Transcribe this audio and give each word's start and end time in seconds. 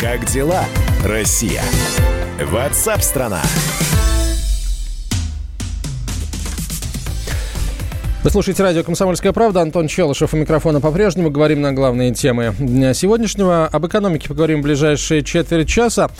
Как 0.00 0.24
дела, 0.24 0.64
Россия? 1.04 1.60
Ватсап-страна! 2.42 3.42
Вы 8.24 8.30
слушаете 8.30 8.62
радио 8.62 8.82
«Комсомольская 8.82 9.34
правда». 9.34 9.60
Антон 9.60 9.88
Челышев 9.88 10.32
у 10.32 10.38
микрофона 10.38 10.80
по-прежнему. 10.80 11.28
Говорим 11.28 11.60
на 11.60 11.74
главные 11.74 12.14
темы 12.14 12.54
дня 12.58 12.94
сегодняшнего. 12.94 13.66
Об 13.66 13.86
экономике 13.86 14.30
поговорим 14.30 14.60
в 14.60 14.62
ближайшие 14.62 15.22
четверть 15.22 15.68
часа. 15.68 16.10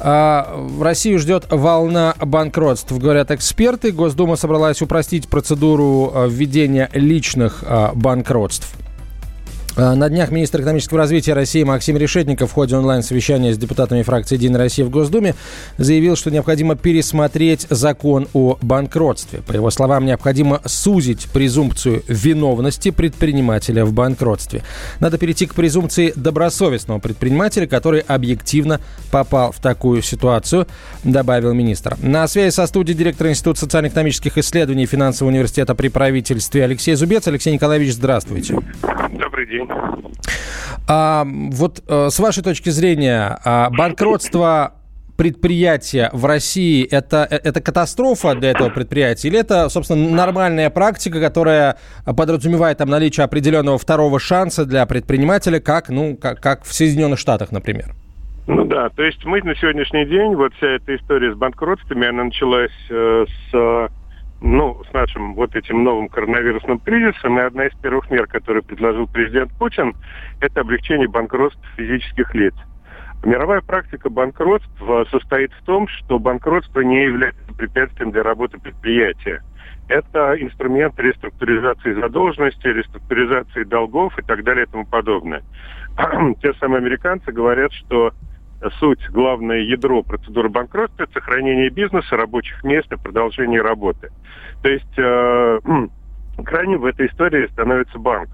А, 0.00 0.52
в 0.56 0.82
Россию 0.82 1.20
ждет 1.20 1.46
волна 1.48 2.16
банкротств, 2.20 2.90
говорят 2.90 3.30
эксперты. 3.30 3.92
Госдума 3.92 4.34
собралась 4.34 4.82
упростить 4.82 5.28
процедуру 5.28 6.10
а, 6.12 6.26
введения 6.26 6.90
личных 6.92 7.62
а, 7.64 7.92
банкротств. 7.94 8.74
А, 9.80 9.94
на 9.94 10.08
днях 10.08 10.32
министр 10.32 10.62
экономического 10.62 10.98
развития 10.98 11.34
России 11.34 11.62
Максим 11.62 11.96
Решетников 11.96 12.50
в 12.50 12.52
ходе 12.52 12.74
онлайн-совещания 12.74 13.54
с 13.54 13.58
депутатами 13.58 14.02
фракции 14.02 14.34
«Единая 14.34 14.58
Россия» 14.58 14.84
в 14.84 14.90
Госдуме 14.90 15.36
заявил, 15.76 16.16
что 16.16 16.32
необходимо 16.32 16.74
пересмотреть 16.74 17.68
закон 17.70 18.26
о 18.32 18.58
банкротстве. 18.60 19.40
По 19.46 19.52
его 19.52 19.70
словам, 19.70 20.04
необходимо 20.04 20.60
сузить 20.64 21.28
презумпцию 21.32 22.02
виновности 22.08 22.90
предпринимателя 22.90 23.84
в 23.84 23.92
банкротстве. 23.92 24.64
Надо 24.98 25.16
перейти 25.16 25.46
к 25.46 25.54
презумпции 25.54 26.12
добросовестного 26.16 26.98
предпринимателя, 26.98 27.68
который 27.68 28.00
объективно 28.00 28.80
попал 29.12 29.52
в 29.52 29.60
такую 29.60 30.02
ситуацию, 30.02 30.66
добавил 31.04 31.52
министр. 31.54 31.96
На 32.02 32.26
связи 32.26 32.52
со 32.52 32.66
студией 32.66 32.98
директор 32.98 33.28
Института 33.28 33.60
социально-экономических 33.60 34.38
исследований 34.38 34.86
финансового 34.86 35.30
университета 35.30 35.76
при 35.76 35.86
правительстве 35.86 36.64
Алексей 36.64 36.96
Зубец. 36.96 37.28
Алексей 37.28 37.52
Николаевич, 37.52 37.94
здравствуйте. 37.94 38.56
День. 39.48 39.68
А, 40.86 41.24
вот 41.26 41.82
э, 41.86 42.08
с 42.10 42.18
вашей 42.18 42.42
точки 42.42 42.70
зрения, 42.70 43.38
а, 43.44 43.70
банкротство 43.70 44.74
предприятия 45.16 46.10
в 46.12 46.24
России 46.26 46.86
это, 46.86 47.26
это 47.28 47.60
катастрофа 47.60 48.36
для 48.36 48.52
этого 48.52 48.68
предприятия 48.68 49.28
или 49.28 49.40
это, 49.40 49.68
собственно, 49.68 50.08
нормальная 50.08 50.70
практика, 50.70 51.20
которая 51.20 51.76
подразумевает 52.04 52.78
там 52.78 52.88
наличие 52.88 53.24
определенного 53.24 53.78
второго 53.78 54.20
шанса 54.20 54.64
для 54.64 54.86
предпринимателя, 54.86 55.58
как, 55.58 55.88
ну, 55.88 56.16
как, 56.16 56.40
как 56.40 56.62
в 56.62 56.72
Соединенных 56.72 57.18
Штатах, 57.18 57.50
например? 57.50 57.94
Ну 58.46 58.64
да, 58.64 58.88
то 58.90 59.02
есть 59.02 59.24
мы 59.24 59.42
на 59.42 59.54
сегодняшний 59.56 60.06
день, 60.06 60.36
вот 60.36 60.54
вся 60.54 60.68
эта 60.68 60.94
история 60.96 61.34
с 61.34 61.36
банкротствами, 61.36 62.08
она 62.08 62.24
началась 62.24 62.70
э, 62.88 63.26
с 63.50 63.90
ну, 64.40 64.82
с 64.88 64.92
нашим 64.92 65.34
вот 65.34 65.56
этим 65.56 65.82
новым 65.82 66.08
коронавирусным 66.08 66.78
кризисом, 66.78 67.38
и 67.38 67.42
одна 67.42 67.66
из 67.66 67.74
первых 67.80 68.10
мер, 68.10 68.26
которую 68.26 68.62
предложил 68.62 69.06
президент 69.08 69.52
Путин, 69.58 69.94
это 70.40 70.60
облегчение 70.60 71.08
банкротств 71.08 71.60
физических 71.76 72.34
лиц. 72.34 72.54
Мировая 73.24 73.60
практика 73.60 74.10
банкротства 74.10 75.04
состоит 75.10 75.52
в 75.52 75.64
том, 75.64 75.88
что 75.88 76.20
банкротство 76.20 76.80
не 76.80 77.02
является 77.02 77.52
препятствием 77.56 78.12
для 78.12 78.22
работы 78.22 78.58
предприятия. 78.58 79.42
Это 79.88 80.36
инструмент 80.38 80.98
реструктуризации 81.00 81.94
задолженности, 81.94 82.66
реструктуризации 82.66 83.64
долгов 83.64 84.16
и 84.18 84.22
так 84.22 84.44
далее 84.44 84.66
и 84.66 84.70
тому 84.70 84.86
подобное. 84.86 85.42
Те 86.42 86.54
самые 86.54 86.78
американцы 86.78 87.32
говорят, 87.32 87.72
что 87.72 88.12
суть, 88.78 89.08
главное 89.10 89.60
ядро 89.60 90.02
процедуры 90.02 90.48
банкротства– 90.48 91.02
это 91.04 91.12
сохранение 91.14 91.70
бизнеса, 91.70 92.16
рабочих 92.16 92.62
мест 92.64 92.90
и 92.92 92.96
продолжение 92.96 93.62
работы. 93.62 94.10
То 94.62 94.68
есть 94.68 94.98
э, 94.98 95.58
крайним 96.44 96.80
в 96.80 96.86
этой 96.86 97.06
истории 97.06 97.46
становится 97.48 97.98
банк. 97.98 98.28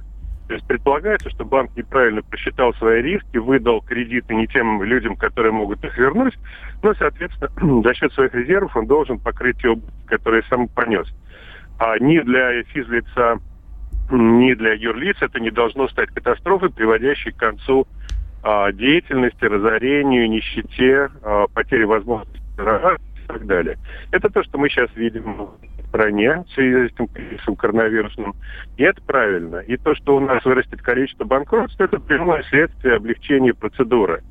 То 0.49 0.55
есть 0.55 0.67
предполагается, 0.67 1.31
что 1.31 1.45
банк 1.45 1.71
неправильно 1.75 2.23
просчитал 2.23 2.75
свои 2.75 3.01
риски, 3.01 3.39
выдал 3.39 3.81
кредиты 3.81 4.35
не 4.35 4.47
тем 4.47 4.83
людям, 4.83 5.17
которые 5.17 5.53
могут 5.53 5.83
их 5.85 5.97
вернуть, 5.97 6.35
но, 6.83 6.95
соответственно, 6.95 7.83
за 7.83 7.95
счет 7.95 8.13
своих 8.13 8.35
резервов 8.35 8.77
он 8.77 8.87
должен 8.87 9.19
покрыть 9.19 9.59
те 9.59 9.69
убытки, 9.69 10.07
которые 10.07 10.43
сам 10.45 10.69
понес. 10.69 11.09
А 11.79 11.99
ни 11.99 12.21
для 12.21 12.63
физлица, 12.65 13.39
ни 14.11 14.55
для 14.55 14.75
юрлиц 14.75 15.17
это 15.21 15.41
не 15.41 15.51
должно 15.51 15.89
стать 15.89 16.11
катастрофой, 16.11 16.71
приводящей 16.71 17.33
к 17.33 17.37
концу 17.37 17.87
деятельности, 18.73 19.45
разорению, 19.45 20.29
нищете, 20.29 21.09
а, 21.23 21.47
потере 21.49 21.87
возможности 21.87 22.41
и 22.59 23.27
так 23.27 23.47
далее. 23.47 23.79
Это 24.13 24.29
то, 24.29 24.43
что 24.43 24.59
мы 24.59 24.69
сейчас 24.69 24.95
видим 24.95 25.23
в 25.23 25.89
стране 25.89 26.45
в 26.47 26.53
связи 26.53 26.89
с 26.89 26.93
этим 26.93 27.09
кризисом 27.09 27.57
коронавирусным. 27.57 28.35
И 28.77 28.83
это 28.83 29.01
правильно. 29.03 29.59
И 29.59 29.77
то, 29.77 29.95
что 29.95 30.17
у 30.17 30.21
нас 30.21 30.45
вырастет 30.45 30.83
количество 30.83 31.25
банкротств, 31.25 31.81
это 31.81 31.99
прямое 32.01 32.43
следствие 32.45 32.97
облегчения 32.97 33.55
процедуры. 33.55 34.23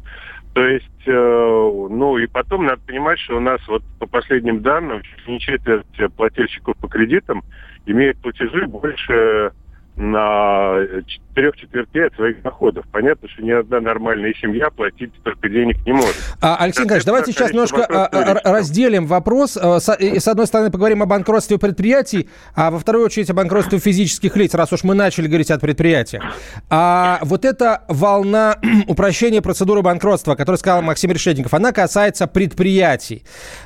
То 0.53 0.63
есть, 0.67 1.07
э, 1.07 1.11
ну 1.11 2.17
и 2.19 2.27
потом 2.27 2.65
надо 2.65 2.81
понимать, 2.85 3.17
что 3.19 3.37
у 3.37 3.39
нас 3.39 3.59
вот 3.67 3.81
по 3.99 4.05
последним 4.05 4.61
данным 4.61 5.01
не 5.25 5.39
четверть 5.39 5.85
плательщиков 6.15 6.77
по 6.77 6.87
кредитам 6.87 7.43
имеют 7.87 8.19
платежи 8.19 8.67
больше 8.67 9.51
на 9.95 10.75
четырех 11.05 11.55
четвертей 11.55 12.07
от 12.07 12.15
своих 12.15 12.41
доходов. 12.41 12.85
Понятно, 12.91 13.29
что 13.29 13.43
ни 13.43 13.51
одна 13.51 13.79
нормальная 13.79 14.33
семья 14.41 14.69
платить 14.69 15.11
столько 15.19 15.49
денег 15.49 15.85
не 15.85 15.93
может. 15.93 16.15
А, 16.41 16.57
Алексей 16.59 16.81
Николаевич, 16.81 17.05
давайте 17.05 17.31
сейчас 17.31 17.51
немножко 17.51 17.85
а, 17.85 18.05
а, 18.05 18.53
разделим 18.53 19.05
вопрос. 19.05 19.55
А, 19.55 19.79
с, 19.79 19.89
с 19.89 20.27
одной 20.27 20.47
стороны, 20.47 20.71
поговорим 20.71 21.03
о 21.03 21.05
банкротстве 21.05 21.59
предприятий, 21.59 22.29
а 22.55 22.71
во 22.71 22.79
вторую 22.79 23.05
очередь 23.05 23.29
о 23.29 23.35
банкротстве 23.35 23.77
физических 23.77 24.35
лиц, 24.35 24.55
раз 24.55 24.73
уж 24.73 24.83
мы 24.83 24.95
начали 24.95 25.27
говорить 25.27 25.51
о 25.51 25.59
предприятиях. 25.59 26.23
А 26.69 27.19
вот 27.21 27.45
эта 27.45 27.83
волна 27.87 28.57
упрощения 28.87 29.41
процедуры 29.41 29.83
банкротства, 29.83 30.33
о 30.33 30.35
которой 30.35 30.55
сказал 30.55 30.81
Максим 30.81 31.11
Решетников, 31.11 31.53
она 31.53 31.71
касается 31.71 32.25
предприятий. 32.25 33.23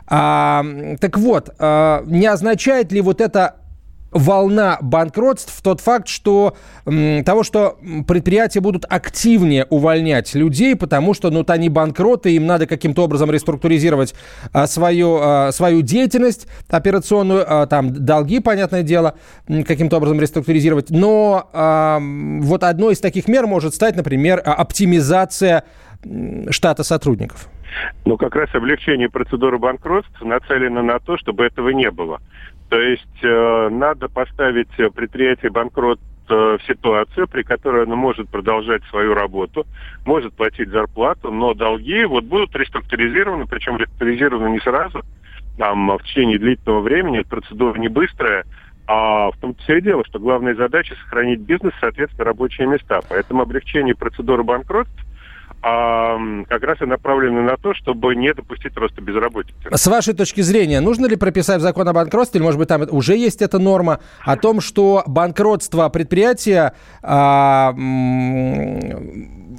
А, 0.08 0.66
так 1.00 1.18
вот, 1.18 1.56
а, 1.60 2.04
не 2.06 2.28
означает 2.28 2.92
ли 2.92 3.00
вот 3.00 3.22
это 3.22 3.56
волна 4.12 4.78
банкротств 4.82 5.62
тот 5.62 5.82
факт, 5.82 6.08
что 6.08 6.56
того, 6.86 7.44
что 7.44 7.78
предприятия 8.08 8.60
будут 8.60 8.86
активнее 8.90 9.66
увольнять 9.70 10.34
людей, 10.36 10.76
потому 10.76 11.14
что 11.14 11.30
ну, 11.30 11.44
они 11.48 11.70
банкроты, 11.70 12.36
им 12.36 12.46
надо 12.46 12.68
каким-то 12.68 13.04
образом 13.04 13.32
реструктуризировать 13.32 14.16
а, 14.54 14.68
свою, 14.68 15.18
а, 15.22 15.52
свою 15.52 15.82
деятельность 15.82 16.48
операционную, 16.70 17.46
а, 17.48 17.68
там 17.68 17.94
долги, 17.94 18.40
понятное 18.40 18.84
дело, 18.84 19.16
каким-то 19.48 19.98
образом 19.98 20.20
реструктуризировать. 20.20 20.90
Но 20.90 21.50
а, 21.54 22.00
вот 22.02 22.64
одной 22.64 22.94
из 22.94 23.00
таких 23.00 23.28
мер 23.28 23.48
может 23.48 23.74
стать, 23.76 23.96
например, 23.96 24.42
оптимизация 24.44 25.64
штата 26.50 26.84
сотрудников. 26.84 27.50
Ну, 28.06 28.18
как 28.18 28.36
раз 28.36 28.50
облегчение 28.54 29.10
процедуры 29.10 29.58
банкротства 29.58 30.26
нацелено 30.26 30.82
на 30.82 31.00
то, 31.00 31.18
чтобы 31.18 31.46
этого 31.46 31.70
не 31.70 31.92
было. 31.92 32.20
То 32.70 32.80
есть 32.80 33.24
э, 33.24 33.70
надо 33.72 34.10
поставить 34.10 34.70
предприятие 34.94 35.52
банкрот 35.52 36.00
э, 36.30 36.34
в 36.34 36.60
ситуацию, 36.68 37.28
при 37.28 37.44
которой 37.44 37.84
оно 37.84 37.96
может 37.96 38.30
продолжать 38.30 38.84
свою 38.86 39.14
работу, 39.14 39.66
может 40.06 40.34
платить 40.34 40.70
зарплату, 40.70 41.32
но 41.32 41.54
долги 41.54 42.04
вот 42.06 42.26
будут 42.26 42.56
реструктуризированы, 42.56 43.46
причем 43.46 43.78
реструктуризированы 43.78 44.50
не 44.50 44.60
сразу, 44.60 45.02
там, 45.58 45.98
в 45.98 46.04
течение 46.04 46.40
длительного 46.40 46.82
времени, 46.82 47.22
процедура 47.22 47.80
не 47.80 47.88
быстрая, 47.88 48.44
а 48.86 49.32
в 49.32 49.38
том 49.38 49.56
все 49.56 49.78
и 49.78 49.82
дело, 49.82 50.04
что 50.06 50.20
главная 50.20 50.56
задача 50.56 50.96
сохранить 50.96 51.42
бизнес, 51.42 51.74
соответственно, 51.80 52.26
рабочие 52.26 52.68
места. 52.68 53.02
Поэтому 53.10 53.42
облегчение 53.42 53.96
процедуры 53.96 54.44
банкротства 54.44 55.04
а 55.62 56.18
как 56.48 56.64
раз 56.64 56.82
и 56.82 56.86
направлены 56.86 57.42
на 57.42 57.58
то, 57.58 57.74
чтобы 57.74 58.16
не 58.16 58.34
допустить 58.34 58.76
роста 58.78 59.02
безработицы. 59.02 59.70
С 59.72 59.88
вашей 59.88 60.14
точки 60.14 60.42
зрения, 60.42 60.80
нужно 60.82 61.08
ли 61.08 61.16
прописать 61.16 61.60
в 61.60 61.62
закон 61.62 61.88
о 61.88 61.94
банкротстве, 61.94 62.40
или, 62.40 62.46
может 62.46 62.60
быть, 62.60 62.68
там 62.68 62.86
уже 62.90 63.16
есть 63.18 63.42
эта 63.42 63.60
норма, 63.60 64.00
о 64.22 64.38
том, 64.38 64.62
что 64.62 65.04
банкротство 65.08 65.90
предприятия 65.90 66.74
а, 67.02 67.74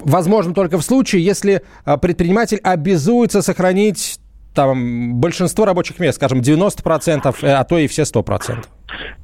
возможно 0.03 0.53
только 0.53 0.77
в 0.77 0.83
случае, 0.83 1.23
если 1.23 1.63
а, 1.85 1.97
предприниматель 1.97 2.59
обязуется 2.63 3.41
сохранить 3.41 4.19
там 4.53 5.19
большинство 5.19 5.65
рабочих 5.65 5.99
мест, 5.99 6.17
скажем, 6.17 6.41
90%, 6.41 7.43
э, 7.43 7.51
а 7.51 7.63
то 7.63 7.77
и 7.77 7.87
все 7.87 8.03
100%? 8.03 8.65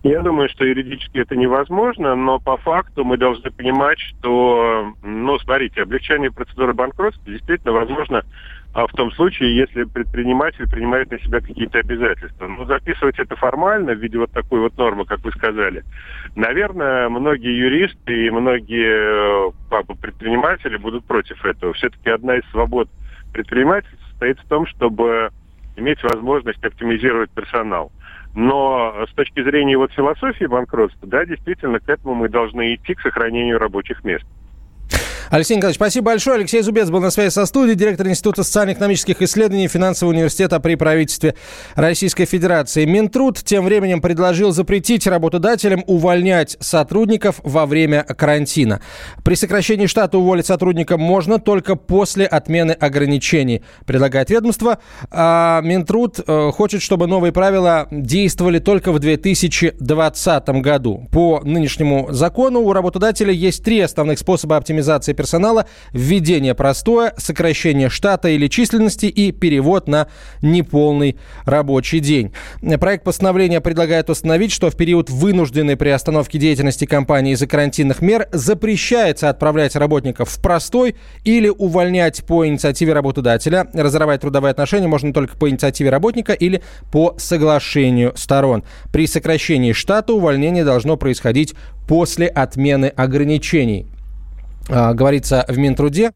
Я 0.03 0.21
думаю, 0.21 0.49
что 0.49 0.65
юридически 0.65 1.17
это 1.17 1.35
невозможно, 1.35 2.15
но 2.15 2.39
по 2.39 2.57
факту 2.57 3.03
мы 3.03 3.17
должны 3.17 3.49
понимать, 3.51 3.99
что, 3.99 4.93
ну, 5.03 5.39
смотрите, 5.39 5.81
облегчение 5.81 6.31
процедуры 6.31 6.73
банкротства 6.73 7.25
действительно 7.25 7.73
возможно 7.73 8.23
а 8.75 8.87
в 8.87 8.91
том 8.91 9.09
случае, 9.13 9.55
если 9.55 9.85
предприниматель 9.85 10.69
принимает 10.69 11.09
на 11.09 11.17
себя 11.19 11.39
какие-то 11.39 11.79
обязательства. 11.79 12.45
Но 12.45 12.65
записывать 12.65 13.17
это 13.17 13.37
формально 13.37 13.93
в 13.93 13.99
виде 13.99 14.17
вот 14.17 14.33
такой 14.33 14.59
вот 14.59 14.77
нормы, 14.77 15.05
как 15.05 15.23
вы 15.23 15.31
сказали, 15.31 15.85
наверное, 16.35 17.07
многие 17.07 17.57
юристы 17.57 18.27
и 18.27 18.29
многие 18.29 19.49
э, 19.49 19.95
предприниматели 20.01 20.75
будут 20.75 21.05
против 21.05 21.43
этого. 21.45 21.71
Все-таки 21.71 22.09
одна 22.09 22.35
из 22.35 22.43
свобод 22.51 22.89
предпринимательства 23.31 24.04
состоит 24.15 24.39
в 24.39 24.47
том, 24.47 24.65
чтобы 24.67 25.29
иметь 25.75 26.01
возможность 26.03 26.63
оптимизировать 26.63 27.29
персонал. 27.31 27.91
Но 28.33 29.05
с 29.09 29.13
точки 29.13 29.43
зрения 29.43 29.77
вот 29.77 29.91
философии 29.93 30.45
банкротства, 30.45 31.07
да, 31.07 31.25
действительно, 31.25 31.79
к 31.79 31.87
этому 31.87 32.15
мы 32.15 32.29
должны 32.29 32.75
идти, 32.75 32.93
к 32.93 33.01
сохранению 33.01 33.59
рабочих 33.59 34.03
мест. 34.03 34.25
Алексей 35.29 35.55
Николаевич, 35.55 35.77
спасибо 35.77 36.05
большое. 36.05 36.37
Алексей 36.37 36.61
Зубец 36.61 36.89
был 36.89 37.01
на 37.01 37.09
связи 37.09 37.31
со 37.31 37.45
студией, 37.45 37.75
директор 37.75 38.07
Института 38.07 38.43
социально-экономических 38.43 39.21
исследований 39.21 39.67
Финансового 39.67 40.13
университета 40.13 40.59
при 40.59 40.75
правительстве 40.75 41.35
Российской 41.75 42.25
Федерации. 42.25 42.85
Минтруд 42.85 43.39
тем 43.43 43.65
временем 43.65 44.01
предложил 44.01 44.51
запретить 44.51 45.07
работодателям 45.07 45.83
увольнять 45.87 46.57
сотрудников 46.59 47.39
во 47.43 47.65
время 47.65 48.03
карантина. 48.03 48.81
При 49.23 49.35
сокращении 49.35 49.87
штата 49.87 50.17
уволить 50.17 50.45
сотрудника 50.45 50.97
можно 50.97 51.39
только 51.39 51.75
после 51.75 52.25
отмены 52.25 52.73
ограничений, 52.73 53.63
предлагает 53.85 54.29
ведомство. 54.29 54.77
А 55.09 55.61
Минтруд 55.61 56.19
э, 56.19 56.51
хочет, 56.51 56.83
чтобы 56.83 57.07
новые 57.07 57.31
правила 57.31 57.87
действовали 57.89 58.59
только 58.59 58.91
в 58.91 58.99
2020 58.99 60.47
году. 60.61 61.07
По 61.11 61.41
нынешнему 61.43 62.11
закону 62.11 62.59
у 62.59 62.73
работодателя 62.73 63.31
есть 63.33 63.63
три 63.63 63.79
основных 63.79 64.19
способа 64.19 64.57
оптимизации 64.57 65.14
персонала, 65.15 65.65
введение 65.91 66.53
простое, 66.53 67.13
сокращение 67.17 67.89
штата 67.89 68.29
или 68.29 68.47
численности 68.47 69.07
и 69.07 69.31
перевод 69.31 69.87
на 69.87 70.07
неполный 70.41 71.17
рабочий 71.45 71.99
день. 71.99 72.33
Проект 72.79 73.03
постановления 73.03 73.61
предлагает 73.61 74.09
установить, 74.09 74.51
что 74.51 74.69
в 74.69 74.75
период 74.75 75.09
вынужденной 75.09 75.77
приостановки 75.77 76.37
деятельности 76.37 76.85
компании 76.85 77.33
из-за 77.33 77.47
карантинных 77.47 78.01
мер 78.01 78.27
запрещается 78.31 79.29
отправлять 79.29 79.75
работников 79.75 80.29
в 80.29 80.41
простой 80.41 80.95
или 81.23 81.47
увольнять 81.47 82.23
по 82.25 82.45
инициативе 82.45 82.93
работодателя. 82.93 83.67
Разорвать 83.73 84.21
трудовые 84.21 84.51
отношения 84.51 84.87
можно 84.87 85.13
только 85.13 85.37
по 85.37 85.49
инициативе 85.49 85.89
работника 85.89 86.33
или 86.33 86.61
по 86.91 87.15
соглашению 87.17 88.13
сторон. 88.15 88.63
При 88.91 89.07
сокращении 89.07 89.71
штата 89.71 90.13
увольнение 90.13 90.63
должно 90.63 90.97
происходить 90.97 91.55
после 91.87 92.27
отмены 92.27 92.87
ограничений. 92.87 93.87
А, 94.69 94.93
говорится 94.93 95.45
в 95.47 95.57
Минтруде. 95.57 96.13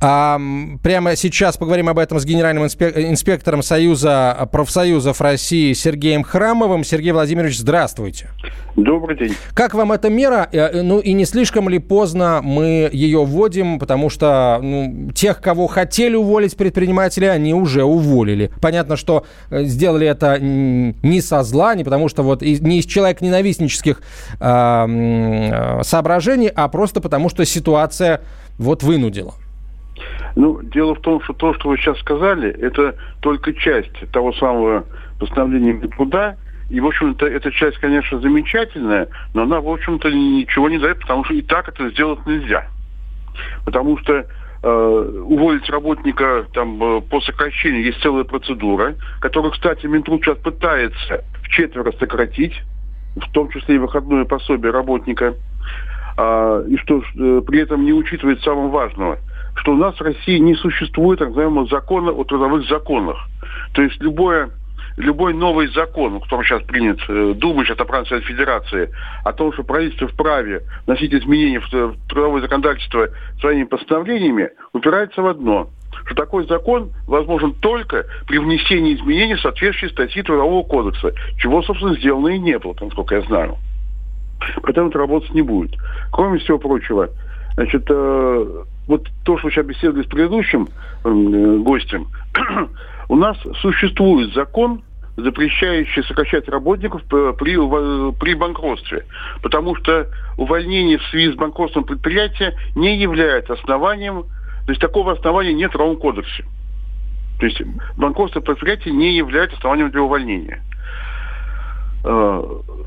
А, 0.00 0.40
прямо 0.82 1.16
сейчас 1.16 1.56
поговорим 1.56 1.88
об 1.88 1.98
этом 1.98 2.20
с 2.20 2.24
генеральным 2.24 2.64
инспектором 2.64 3.62
Союза 3.62 4.48
профсоюзов 4.52 5.20
России 5.20 5.72
Сергеем 5.72 6.22
Храмовым. 6.22 6.84
Сергей 6.84 7.12
Владимирович, 7.12 7.58
здравствуйте. 7.58 8.28
Добрый 8.76 9.16
день. 9.16 9.34
Как 9.54 9.72
вам 9.72 9.92
эта 9.92 10.10
мера? 10.10 10.48
Э, 10.52 10.82
ну 10.82 10.98
и 10.98 11.14
не 11.14 11.24
слишком 11.24 11.68
ли 11.70 11.78
поздно 11.78 12.40
мы 12.42 12.90
ее 12.92 13.24
вводим, 13.24 13.78
потому 13.78 14.10
что 14.10 14.60
ну, 14.62 15.10
тех, 15.14 15.40
кого 15.40 15.66
хотели 15.66 16.14
уволить 16.14 16.54
предприниматели, 16.56 17.24
они 17.24 17.54
уже 17.54 17.84
уволили. 17.84 18.50
Понятно, 18.60 18.96
что 18.96 19.24
э, 19.48 19.64
сделали 19.64 20.06
это 20.06 20.38
не 20.38 21.22
со 21.22 21.42
зла, 21.42 21.74
не 21.74 21.84
потому 21.84 22.10
что 22.10 22.22
вот 22.22 22.42
не 22.42 22.80
из 22.80 22.84
человек 22.84 23.22
ненавистнических 23.22 24.02
э, 24.40 25.80
соображений, 25.82 26.50
а 26.54 26.68
просто 26.68 27.00
потому 27.00 27.30
что 27.30 27.46
ситуация 27.46 28.20
вот 28.58 28.82
вынудила. 28.82 29.34
Ну, 30.36 30.60
дело 30.62 30.94
в 30.94 31.00
том, 31.00 31.22
что 31.22 31.32
то, 31.32 31.54
что 31.54 31.70
вы 31.70 31.78
сейчас 31.78 31.98
сказали, 31.98 32.50
это 32.50 32.94
только 33.20 33.54
часть 33.54 33.98
того 34.12 34.34
самого 34.34 34.84
постановления 35.18 35.80
труда. 35.88 36.36
И, 36.68 36.78
в 36.78 36.86
общем-то, 36.86 37.26
эта 37.26 37.50
часть, 37.50 37.78
конечно, 37.78 38.20
замечательная, 38.20 39.08
но 39.32 39.42
она, 39.42 39.60
в 39.60 39.68
общем-то, 39.68 40.10
ничего 40.10 40.68
не 40.68 40.78
дает, 40.78 41.00
потому 41.00 41.24
что 41.24 41.32
и 41.32 41.40
так 41.40 41.68
это 41.68 41.88
сделать 41.88 42.18
нельзя. 42.26 42.66
Потому 43.64 43.96
что 43.98 44.26
э, 44.62 45.20
уволить 45.24 45.70
работника 45.70 46.44
там, 46.52 46.82
э, 46.82 47.00
по 47.00 47.20
сокращению 47.22 47.84
есть 47.84 48.02
целая 48.02 48.24
процедура, 48.24 48.94
которую, 49.20 49.52
кстати, 49.52 49.86
Минтруд 49.86 50.22
сейчас 50.22 50.36
пытается 50.38 51.24
в 51.42 51.48
четверо 51.48 51.92
сократить, 51.92 52.60
в 53.14 53.32
том 53.32 53.48
числе 53.48 53.76
и 53.76 53.78
выходное 53.78 54.26
пособие 54.26 54.72
работника, 54.72 55.34
э, 56.18 56.64
и 56.68 56.76
что 56.78 56.98
э, 56.98 57.42
при 57.46 57.60
этом 57.60 57.86
не 57.86 57.94
учитывает 57.94 58.42
самого 58.42 58.68
важного– 58.68 59.18
что 59.56 59.72
у 59.72 59.76
нас 59.76 59.94
в 59.96 60.00
России 60.00 60.38
не 60.38 60.54
существует 60.54 61.18
так 61.18 61.28
называемого 61.28 61.66
закона 61.66 62.12
о 62.12 62.24
трудовых 62.24 62.66
законах. 62.68 63.18
То 63.74 63.82
есть 63.82 64.00
любое 64.00 64.50
любой 64.96 65.34
новый 65.34 65.68
закон, 65.68 66.20
который 66.20 66.44
сейчас 66.46 66.62
принят 66.62 66.98
э, 67.08 67.34
Думой, 67.36 67.66
сейчас 67.66 67.78
о 67.78 68.04
Совет 68.06 68.24
Федерации, 68.24 68.90
о 69.24 69.32
том, 69.34 69.52
что 69.52 69.62
правительство 69.62 70.08
вправе 70.08 70.62
вносить 70.86 71.12
изменения 71.12 71.60
в 71.60 71.68
трудовое 72.08 72.40
законодательство 72.40 73.08
своими 73.40 73.64
постановлениями, 73.64 74.50
упирается 74.72 75.20
в 75.20 75.26
одно 75.26 75.68
что 76.04 76.14
такой 76.14 76.46
закон 76.46 76.92
возможен 77.06 77.54
только 77.54 78.06
при 78.26 78.38
внесении 78.38 78.94
изменений 78.94 79.34
в 79.34 79.40
соответствующей 79.40 79.92
статьи 79.92 80.22
Трудового 80.22 80.62
кодекса, 80.62 81.12
чего, 81.38 81.62
собственно, 81.62 81.96
сделано 81.96 82.28
и 82.28 82.38
не 82.38 82.58
было, 82.58 82.76
насколько 82.80 83.16
я 83.16 83.22
знаю. 83.22 83.56
Поэтому 84.62 84.90
это 84.90 84.98
работать 84.98 85.32
не 85.34 85.42
будет. 85.42 85.74
Кроме 86.12 86.38
всего 86.38 86.58
прочего, 86.58 87.08
значит, 87.54 87.84
э, 87.88 88.64
вот 88.86 89.08
то, 89.24 89.38
что 89.38 89.50
сейчас 89.50 89.66
беседовали 89.66 90.04
с 90.04 90.08
предыдущим 90.08 90.68
э, 91.04 91.58
гостем, 91.58 92.08
у 93.08 93.16
нас 93.16 93.36
существует 93.60 94.32
закон, 94.34 94.82
запрещающий 95.16 96.02
сокращать 96.04 96.48
работников 96.48 97.02
при, 97.04 97.56
при 98.18 98.34
банкротстве. 98.34 99.06
Потому 99.42 99.74
что 99.76 100.08
увольнение 100.36 100.98
в 100.98 101.04
связи 101.04 101.32
с 101.32 101.36
банкротством 101.36 101.84
предприятия 101.84 102.54
не 102.74 102.96
является 102.96 103.54
основанием, 103.54 104.24
то 104.66 104.72
есть 104.72 104.80
такого 104.80 105.12
основания 105.12 105.54
нет 105.54 105.70
в 105.70 105.72
Трудовом 105.72 105.96
кодексе. 105.96 106.44
То 107.38 107.46
есть 107.46 107.60
банкротство 107.96 108.40
предприятия 108.40 108.90
не 108.90 109.16
является 109.16 109.56
основанием 109.56 109.90
для 109.90 110.02
увольнения. 110.02 110.62
Э, 112.04 112.42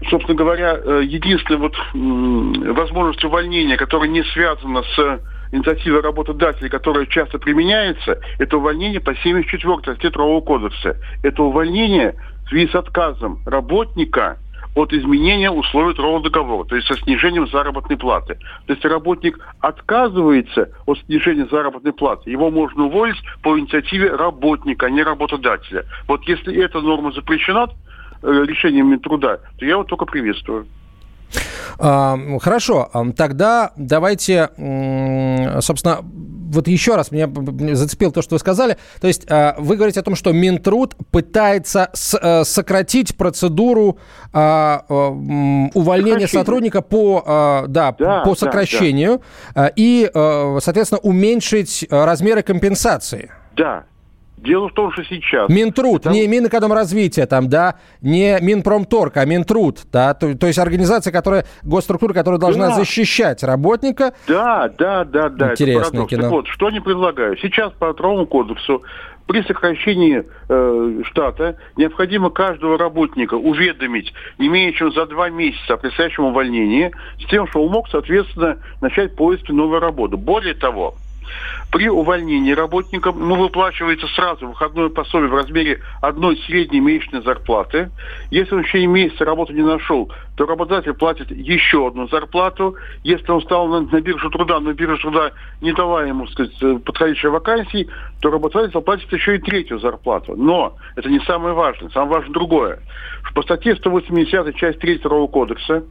собственно 0.09 0.37
говоря, 0.37 0.77
э, 0.77 1.01
единственная 1.05 1.59
вот 1.59 1.75
возможность 1.93 3.23
увольнения, 3.23 3.75
которая 3.77 4.09
не 4.09 4.23
связана 4.23 4.83
с 4.83 5.19
инициатива 5.51 6.01
работодателей, 6.01 6.69
которая 6.69 7.05
часто 7.05 7.39
применяется, 7.39 8.19
это 8.37 8.57
увольнение 8.57 8.99
по 8.99 9.15
74 9.15 9.79
статье 9.81 10.09
Трудового 10.09 10.41
кодекса. 10.41 10.97
Это 11.23 11.43
увольнение 11.43 12.15
в 12.45 12.49
связи 12.49 12.67
с 12.71 12.75
отказом 12.75 13.39
работника 13.45 14.37
от 14.75 14.93
изменения 14.93 15.49
условий 15.49 15.93
трудового 15.93 16.23
договора, 16.23 16.65
то 16.65 16.75
есть 16.75 16.87
со 16.87 16.95
снижением 16.95 17.47
заработной 17.47 17.97
платы. 17.97 18.37
То 18.67 18.73
есть 18.73 18.85
работник 18.85 19.39
отказывается 19.59 20.69
от 20.85 20.99
снижения 21.05 21.47
заработной 21.49 21.93
платы, 21.93 22.29
его 22.29 22.51
можно 22.51 22.85
уволить 22.85 23.17
по 23.41 23.57
инициативе 23.59 24.15
работника, 24.15 24.85
а 24.85 24.89
не 24.89 25.03
работодателя. 25.03 25.85
Вот 26.07 26.23
если 26.27 26.55
эта 26.63 26.81
норма 26.81 27.11
запрещена 27.11 27.67
э, 28.21 28.45
решением 28.47 28.91
Минтруда, 28.91 29.41
то 29.57 29.65
я 29.65 29.71
его 29.71 29.83
только 29.83 30.05
приветствую. 30.05 30.67
Хорошо, 31.77 32.91
тогда 33.15 33.71
давайте, 33.77 34.49
собственно, 35.61 36.03
вот 36.49 36.67
еще 36.67 36.95
раз 36.95 37.11
меня 37.11 37.29
зацепил 37.75 38.11
то, 38.11 38.21
что 38.21 38.35
вы 38.35 38.39
сказали. 38.39 38.77
То 38.99 39.07
есть 39.07 39.25
а, 39.29 39.55
вы 39.57 39.75
говорите 39.75 39.99
о 39.99 40.03
том, 40.03 40.15
что 40.15 40.31
Минтруд 40.31 40.95
пытается 41.11 41.91
э, 42.21 42.43
сократить 42.43 43.15
процедуру 43.15 43.99
а, 44.33 44.83
увольнения 45.73 46.27
сотрудника 46.27 46.81
по, 46.81 47.65
да, 47.67 47.95
да, 47.97 48.21
по 48.21 48.35
сокращению 48.35 49.21
да, 49.53 49.63
да. 49.63 49.73
и, 49.75 50.09
э, 50.11 50.57
соответственно, 50.61 50.99
уменьшить 51.01 51.85
размеры 51.89 52.41
компенсации. 52.41 53.31
Да, 53.55 53.85
Дело 54.43 54.69
в 54.69 54.73
том, 54.73 54.91
что 54.93 55.03
сейчас... 55.03 55.49
Минтруд, 55.49 56.01
это... 56.01 56.11
не 56.11 56.27
Минэкономразвитие, 56.27 57.25
там, 57.25 57.49
да, 57.49 57.75
не 58.01 58.39
Минпромторг, 58.41 59.17
а 59.17 59.25
Минтруд, 59.25 59.81
да, 59.91 60.13
то, 60.13 60.33
то 60.37 60.47
есть 60.47 60.59
организация, 60.59 61.11
которая, 61.11 61.45
госструктура, 61.63 62.13
которая 62.13 62.39
должна 62.39 62.69
да. 62.69 62.75
защищать 62.75 63.43
работника. 63.43 64.13
Да, 64.27 64.69
да, 64.77 65.03
да, 65.03 65.29
да. 65.29 65.51
Интересное 65.51 66.05
кино. 66.05 66.21
Так 66.21 66.31
вот, 66.31 66.47
что 66.47 66.67
они 66.67 66.79
предлагают? 66.79 67.39
Сейчас 67.39 67.73
по 67.73 67.93
Трудовому 67.93 68.27
кодексу 68.27 68.81
при 69.29 69.43
сокращении 69.43 70.23
э, 70.49 71.01
штата 71.05 71.57
необходимо 71.77 72.31
каждого 72.31 72.79
работника 72.79 73.35
уведомить 73.35 74.11
не 74.39 74.49
менее 74.49 74.73
чем 74.73 74.91
за 74.91 75.05
два 75.05 75.29
месяца 75.29 75.75
о 75.75 75.77
предстоящем 75.77 76.25
увольнении, 76.25 76.91
с 77.19 77.29
тем, 77.29 77.47
что 77.47 77.63
он 77.63 77.71
мог, 77.71 77.89
соответственно, 77.89 78.57
начать 78.81 79.15
поиск 79.15 79.49
новой 79.49 79.79
работы. 79.79 80.17
Более 80.17 80.55
того, 80.55 80.95
при 81.71 81.87
увольнении 81.87 82.51
работника 82.51 83.11
ну, 83.11 83.35
выплачивается 83.35 84.07
сразу 84.07 84.47
выходное 84.47 84.89
пособие 84.89 85.29
в 85.29 85.35
размере 85.35 85.81
одной 86.01 86.37
средней 86.45 86.79
месячной 86.79 87.21
зарплаты. 87.21 87.91
Если 88.31 88.55
он 88.55 88.63
в 88.63 88.65
течение 88.65 88.87
месяца 88.87 89.25
работу 89.25 89.53
не 89.53 89.61
нашел, 89.61 90.11
то 90.35 90.45
работодатель 90.45 90.93
платит 90.93 91.29
еще 91.31 91.87
одну 91.87 92.07
зарплату. 92.07 92.75
Если 93.03 93.29
он 93.31 93.41
стал 93.41 93.67
на, 93.67 93.81
на 93.81 94.01
биржу 94.01 94.29
труда, 94.29 94.59
но 94.59 94.73
биржа 94.73 94.97
труда 95.01 95.31
не 95.61 95.73
дала 95.73 96.05
ему 96.05 96.27
сказать, 96.27 96.53
э, 96.61 96.79
подходящей 96.83 97.29
вакансии, 97.29 97.87
то 98.21 98.31
работодатель 98.31 98.79
платит 98.81 99.11
еще 99.13 99.35
и 99.35 99.39
третью 99.39 99.79
зарплату. 99.79 100.35
Но 100.35 100.75
это 100.95 101.09
не 101.09 101.19
самое 101.19 101.53
важное. 101.53 101.89
Самое 101.89 102.13
важное 102.13 102.33
другое. 102.33 102.79
По 103.35 103.43
статье 103.43 103.75
180 103.75 104.55
часть 104.55 104.79
3 104.79 104.97
Второго 104.97 105.27
кодекса 105.27 105.83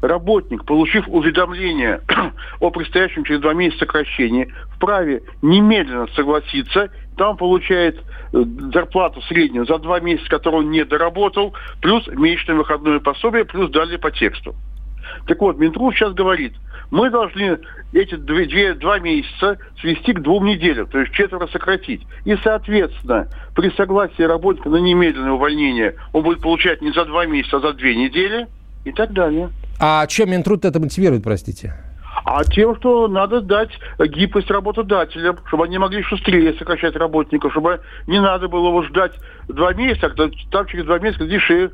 работник, 0.00 0.64
получив 0.64 1.08
уведомление 1.08 2.00
о 2.60 2.70
предстоящем 2.70 3.24
через 3.24 3.40
два 3.40 3.54
месяца 3.54 3.80
сокращении, 3.80 4.52
вправе 4.76 5.22
немедленно 5.42 6.06
согласиться, 6.14 6.90
там 7.16 7.36
получает 7.36 7.96
э, 8.32 8.44
зарплату 8.72 9.22
среднюю 9.22 9.66
за 9.66 9.78
два 9.78 10.00
месяца, 10.00 10.28
которую 10.28 10.64
он 10.64 10.70
не 10.70 10.84
доработал, 10.84 11.54
плюс 11.80 12.06
месячное 12.08 12.56
выходное 12.56 13.00
пособие, 13.00 13.44
плюс 13.44 13.70
далее 13.70 13.98
по 13.98 14.10
тексту. 14.10 14.54
Так 15.26 15.40
вот, 15.40 15.58
Минтруд 15.58 15.94
сейчас 15.94 16.12
говорит, 16.12 16.54
мы 16.90 17.10
должны 17.10 17.58
эти 17.92 18.14
две, 18.14 18.46
две, 18.46 18.74
два 18.74 18.98
месяца 18.98 19.58
свести 19.80 20.12
к 20.12 20.20
двум 20.20 20.44
неделям, 20.44 20.86
то 20.86 21.00
есть 21.00 21.12
четверо 21.12 21.46
сократить. 21.46 22.02
И, 22.24 22.36
соответственно, 22.42 23.28
при 23.54 23.70
согласии 23.70 24.22
работника 24.22 24.68
на 24.68 24.76
немедленное 24.76 25.32
увольнение 25.32 25.96
он 26.12 26.22
будет 26.22 26.40
получать 26.40 26.82
не 26.82 26.92
за 26.92 27.04
два 27.04 27.26
месяца, 27.26 27.56
а 27.56 27.60
за 27.60 27.72
две 27.72 27.96
недели 27.96 28.46
и 28.84 28.92
так 28.92 29.12
далее. 29.12 29.50
А 29.78 30.06
чем 30.06 30.30
Минтруд 30.30 30.64
это 30.64 30.80
мотивирует, 30.80 31.22
простите? 31.22 31.74
а 32.24 32.42
тем, 32.44 32.76
что 32.76 33.06
надо 33.06 33.40
дать 33.40 33.70
гибкость 34.00 34.50
работодателям, 34.50 35.38
чтобы 35.46 35.64
они 35.64 35.78
могли 35.78 36.02
шустрее 36.02 36.54
сокращать 36.54 36.96
работников, 36.96 37.52
чтобы 37.52 37.80
не 38.08 38.20
надо 38.20 38.48
было 38.48 38.68
его 38.68 38.82
ждать 38.82 39.12
два 39.46 39.72
месяца, 39.74 40.06
а 40.06 40.10
там 40.50 40.66
через 40.66 40.86
два 40.86 40.98
месяца 40.98 41.24
дешевле 41.24 41.70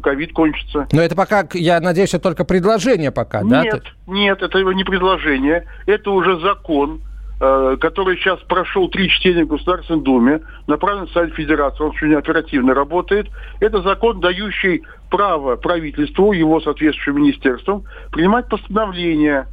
ковид 0.00 0.32
кончится. 0.32 0.86
Но 0.92 1.02
это 1.02 1.16
пока, 1.16 1.48
я 1.54 1.80
надеюсь, 1.80 2.10
это 2.10 2.22
только 2.22 2.44
предложение 2.44 3.10
пока, 3.10 3.42
нет, 3.42 3.50
да? 3.50 3.62
Нет, 3.64 3.82
нет, 4.06 4.42
это 4.42 4.58
не 4.58 4.84
предложение, 4.84 5.66
это 5.86 6.10
уже 6.12 6.38
закон, 6.40 7.02
который 7.38 8.16
сейчас 8.16 8.40
прошел 8.40 8.88
три 8.88 9.08
чтения 9.08 9.44
в 9.44 9.48
Государственной 9.48 10.02
Думе, 10.02 10.40
направлен 10.66 11.06
в 11.06 11.12
Совет 11.12 11.34
Федерации, 11.34 11.84
он 11.84 11.90
очень 11.90 12.14
оперативно 12.14 12.74
работает. 12.74 13.28
Это 13.60 13.80
закон, 13.82 14.18
дающий 14.18 14.82
право 15.08 15.54
правительству, 15.54 16.32
его 16.32 16.60
соответствующим 16.60 17.22
министерствам, 17.22 17.84
принимать 18.10 18.48
постановления 18.48 19.46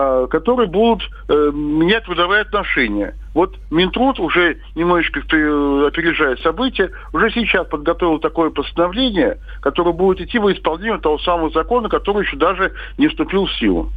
Э, 0.00 0.28
которые 0.30 0.68
будут 0.68 1.02
э, 1.28 1.50
менять 1.52 2.04
трудовые 2.04 2.42
отношения. 2.42 3.16
Вот 3.34 3.56
Минтруд 3.70 4.20
уже 4.20 4.58
немножечко 4.76 5.20
э, 5.20 5.86
опережая 5.88 6.36
события, 6.36 6.90
уже 7.12 7.30
сейчас 7.30 7.66
подготовил 7.66 8.20
такое 8.20 8.50
постановление, 8.50 9.38
которое 9.60 9.92
будет 9.92 10.20
идти 10.20 10.38
во 10.38 10.52
исполнение 10.52 10.98
того 10.98 11.18
самого 11.18 11.50
закона, 11.50 11.88
который 11.88 12.24
еще 12.24 12.36
даже 12.36 12.74
не 12.96 13.08
вступил 13.08 13.46
в 13.46 13.52
силу. 13.54 13.90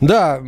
Да, 0.00 0.40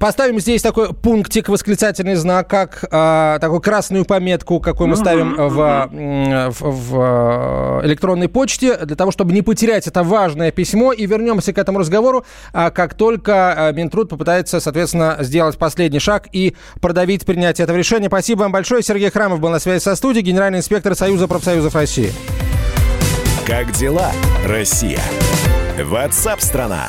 поставим 0.00 0.40
здесь 0.40 0.62
такой 0.62 0.92
пунктик, 0.92 1.48
восклицательный 1.48 2.16
знак, 2.16 2.48
как 2.48 2.84
а, 2.90 3.38
такую 3.38 3.60
красную 3.60 4.04
пометку, 4.04 4.58
какую 4.58 4.88
мы 4.88 4.96
ставим 4.96 5.36
в, 5.36 6.50
в, 6.50 6.70
в 6.70 7.80
электронной 7.84 8.28
почте, 8.28 8.76
для 8.78 8.96
того, 8.96 9.12
чтобы 9.12 9.32
не 9.32 9.42
потерять 9.42 9.86
это 9.86 10.02
важное 10.02 10.50
письмо. 10.50 10.92
И 10.92 11.06
вернемся 11.06 11.52
к 11.52 11.58
этому 11.58 11.78
разговору, 11.78 12.24
а, 12.52 12.70
как 12.70 12.94
только 12.94 13.68
а, 13.68 13.72
Минтруд 13.72 14.08
попытается, 14.08 14.58
соответственно, 14.58 15.18
сделать 15.20 15.56
последний 15.56 16.00
шаг 16.00 16.26
и 16.32 16.56
продавить 16.80 17.24
принятие 17.24 17.64
этого 17.64 17.76
решения. 17.76 18.08
Спасибо 18.08 18.40
вам 18.40 18.52
большое. 18.52 18.82
Сергей 18.82 19.10
Храмов 19.10 19.38
был 19.38 19.50
на 19.50 19.60
связи 19.60 19.82
со 19.82 19.94
студией, 19.94 20.24
генеральный 20.24 20.58
инспектор 20.58 20.96
Союза 20.96 21.28
профсоюзов 21.28 21.74
России. 21.76 22.12
Как 23.46 23.70
дела, 23.72 24.10
Россия? 24.46 25.00
Ватсап-страна! 25.78 26.88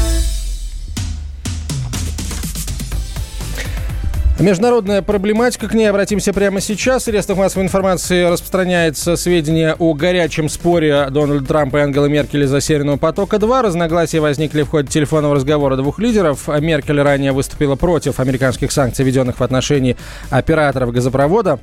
Международная 4.41 5.03
проблематика, 5.03 5.67
к 5.67 5.75
ней 5.75 5.85
обратимся 5.85 6.33
прямо 6.33 6.61
сейчас. 6.61 7.03
В 7.03 7.05
средствах 7.05 7.37
массовой 7.37 7.63
информации 7.63 8.23
распространяется 8.23 9.15
сведения 9.15 9.75
о 9.77 9.93
горячем 9.93 10.49
споре 10.49 11.09
Дональда 11.11 11.45
Трампа 11.45 11.77
и 11.77 11.81
Ангелы 11.81 12.09
Меркель 12.09 12.45
из-за 12.45 12.59
Северного 12.59 12.97
потока-2. 12.97 13.61
Разногласия 13.61 14.19
возникли 14.19 14.63
в 14.63 14.69
ходе 14.69 14.87
телефонного 14.87 15.35
разговора 15.35 15.75
двух 15.75 15.99
лидеров. 15.99 16.47
Меркель 16.59 16.99
ранее 16.99 17.33
выступила 17.33 17.75
против 17.75 18.19
американских 18.19 18.71
санкций, 18.71 19.05
введенных 19.05 19.39
в 19.39 19.43
отношении 19.43 19.95
операторов 20.31 20.91
газопровода. 20.91 21.59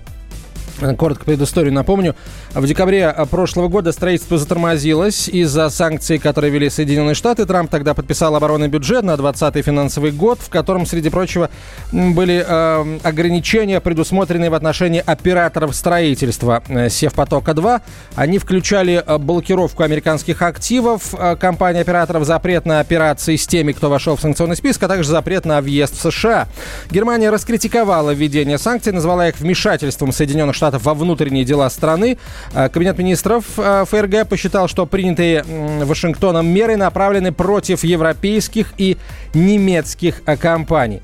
Коротко 0.96 1.24
предысторию 1.24 1.72
напомню. 1.72 2.14
В 2.54 2.66
декабре 2.66 3.14
прошлого 3.30 3.68
года 3.68 3.92
строительство 3.92 4.38
затормозилось 4.38 5.28
из-за 5.28 5.70
санкций, 5.70 6.18
которые 6.18 6.52
ввели 6.52 6.70
Соединенные 6.70 7.14
Штаты. 7.14 7.46
Трамп 7.46 7.70
тогда 7.70 7.94
подписал 7.94 8.36
оборонный 8.36 8.68
бюджет 8.68 9.02
на 9.02 9.16
2020 9.16 9.64
финансовый 9.64 10.12
год, 10.12 10.38
в 10.40 10.48
котором, 10.48 10.86
среди 10.86 11.10
прочего, 11.10 11.50
были 11.92 12.44
э, 12.46 12.98
ограничения, 13.02 13.80
предусмотренные 13.80 14.50
в 14.50 14.54
отношении 14.54 15.02
операторов 15.04 15.74
строительства 15.74 16.62
э, 16.68 16.88
Севпотока-2. 16.88 17.80
Они 18.14 18.38
включали 18.38 19.02
э, 19.04 19.18
блокировку 19.18 19.82
американских 19.82 20.42
активов 20.42 21.14
э, 21.14 21.36
компании 21.36 21.80
операторов, 21.80 22.24
запрет 22.24 22.66
на 22.66 22.80
операции 22.80 23.36
с 23.36 23.46
теми, 23.46 23.72
кто 23.72 23.90
вошел 23.90 24.16
в 24.16 24.20
санкционный 24.20 24.56
список, 24.56 24.84
а 24.84 24.88
также 24.88 25.08
запрет 25.08 25.44
на 25.44 25.60
въезд 25.60 25.96
в 25.96 26.10
США. 26.10 26.46
Германия 26.90 27.30
раскритиковала 27.30 28.12
введение 28.12 28.58
санкций, 28.58 28.92
назвала 28.92 29.28
их 29.28 29.40
вмешательством 29.40 30.12
Соединенных 30.12 30.54
Штатов 30.54 30.67
Штатов 30.68 30.84
во 30.84 30.92
внутренние 30.92 31.44
дела 31.44 31.70
страны. 31.70 32.18
Э, 32.52 32.68
Кабинет 32.68 32.98
министров 32.98 33.44
э, 33.56 33.86
ФРГ 33.88 34.28
посчитал, 34.28 34.68
что 34.68 34.84
принятые 34.84 35.42
Вашингтоном 35.84 36.46
меры 36.46 36.76
направлены 36.76 37.32
против 37.32 37.84
европейских 37.84 38.74
и 38.76 38.98
немецких 39.32 40.20
э, 40.26 40.36
компаний. 40.36 41.00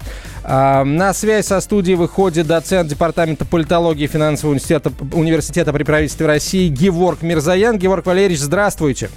На 0.46 1.14
связь 1.14 1.46
со 1.46 1.58
студией 1.62 1.96
выходит 1.96 2.46
доцент 2.46 2.90
Департамента 2.90 3.46
политологии 3.46 4.06
Финансового 4.06 4.52
университета, 4.52 4.92
университета 5.14 5.72
при 5.72 5.84
правительстве 5.84 6.26
России 6.26 6.68
Геворг 6.68 7.22
Мирзаян. 7.22 7.78
Геворг 7.78 8.04
Валерьевич, 8.04 8.40
здравствуйте. 8.40 9.08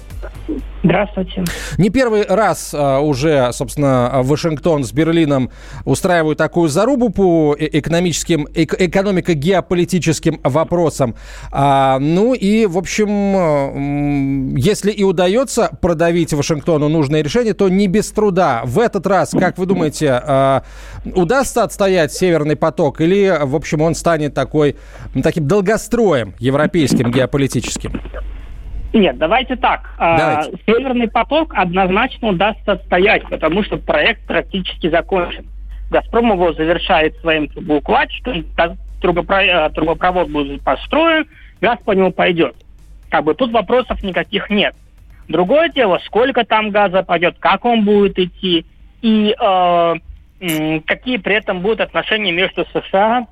Здравствуйте. 0.87 1.43
Не 1.77 1.89
первый 1.89 2.25
раз 2.25 2.73
а, 2.73 2.99
уже, 2.99 3.51
собственно, 3.51 4.21
Вашингтон 4.23 4.85
с 4.85 4.93
Берлином 4.93 5.51
устраивают 5.83 6.37
такую 6.37 6.69
зарубу 6.69 7.09
по 7.09 7.53
э, 7.59 7.67
экономическим, 7.73 8.47
эк, 8.55 8.73
экономико-геополитическим 8.79 10.39
вопросам. 10.45 11.15
А, 11.51 11.99
ну 11.99 12.33
и, 12.33 12.65
в 12.67 12.77
общем, 12.77 14.55
если 14.55 14.91
и 14.91 15.03
удается 15.03 15.77
продавить 15.81 16.31
Вашингтону 16.31 16.87
нужное 16.87 17.21
решение, 17.21 17.53
то 17.53 17.67
не 17.67 17.87
без 17.87 18.09
труда. 18.11 18.61
В 18.63 18.79
этот 18.79 19.05
раз, 19.07 19.31
как 19.31 19.57
вы 19.57 19.65
думаете, 19.65 20.11
а, 20.11 20.63
удастся 21.03 21.63
отстоять 21.63 22.13
Северный 22.13 22.55
поток 22.55 23.01
или, 23.01 23.37
в 23.43 23.57
общем, 23.57 23.81
он 23.81 23.93
станет 23.93 24.33
такой, 24.33 24.77
таким 25.21 25.49
долгостроем 25.49 26.33
европейским 26.39 27.11
геополитическим? 27.11 27.99
Нет, 28.97 29.17
давайте 29.17 29.55
так. 29.55 29.91
А, 29.97 30.17
давайте. 30.17 30.57
Северный 30.65 31.07
поток 31.07 31.53
однозначно 31.53 32.29
удастся 32.29 32.73
отстоять, 32.73 33.23
потому 33.29 33.63
что 33.63 33.77
проект 33.77 34.25
практически 34.25 34.89
закончен. 34.89 35.45
«Газпром» 35.91 36.33
его 36.33 36.51
завершает 36.53 37.15
своим 37.17 37.47
трубоукладчиком, 37.47 38.45
трубопро... 38.99 39.69
трубопровод 39.69 40.29
будет 40.29 40.61
построен, 40.63 41.27
газ 41.61 41.77
по 41.85 41.91
нему 41.91 42.11
пойдет. 42.11 42.55
Как 43.09 43.23
бы 43.23 43.35
тут 43.35 43.51
вопросов 43.51 44.03
никаких 44.03 44.49
нет. 44.49 44.75
Другое 45.27 45.69
дело, 45.69 46.01
сколько 46.05 46.43
там 46.43 46.71
газа 46.71 47.03
пойдет, 47.03 47.37
как 47.39 47.63
он 47.65 47.85
будет 47.85 48.17
идти, 48.17 48.65
и 49.01 49.35
э, 49.39 49.93
какие 50.85 51.17
при 51.17 51.35
этом 51.35 51.61
будут 51.61 51.81
отношения 51.81 52.31
между 52.31 52.65
США 52.73 53.27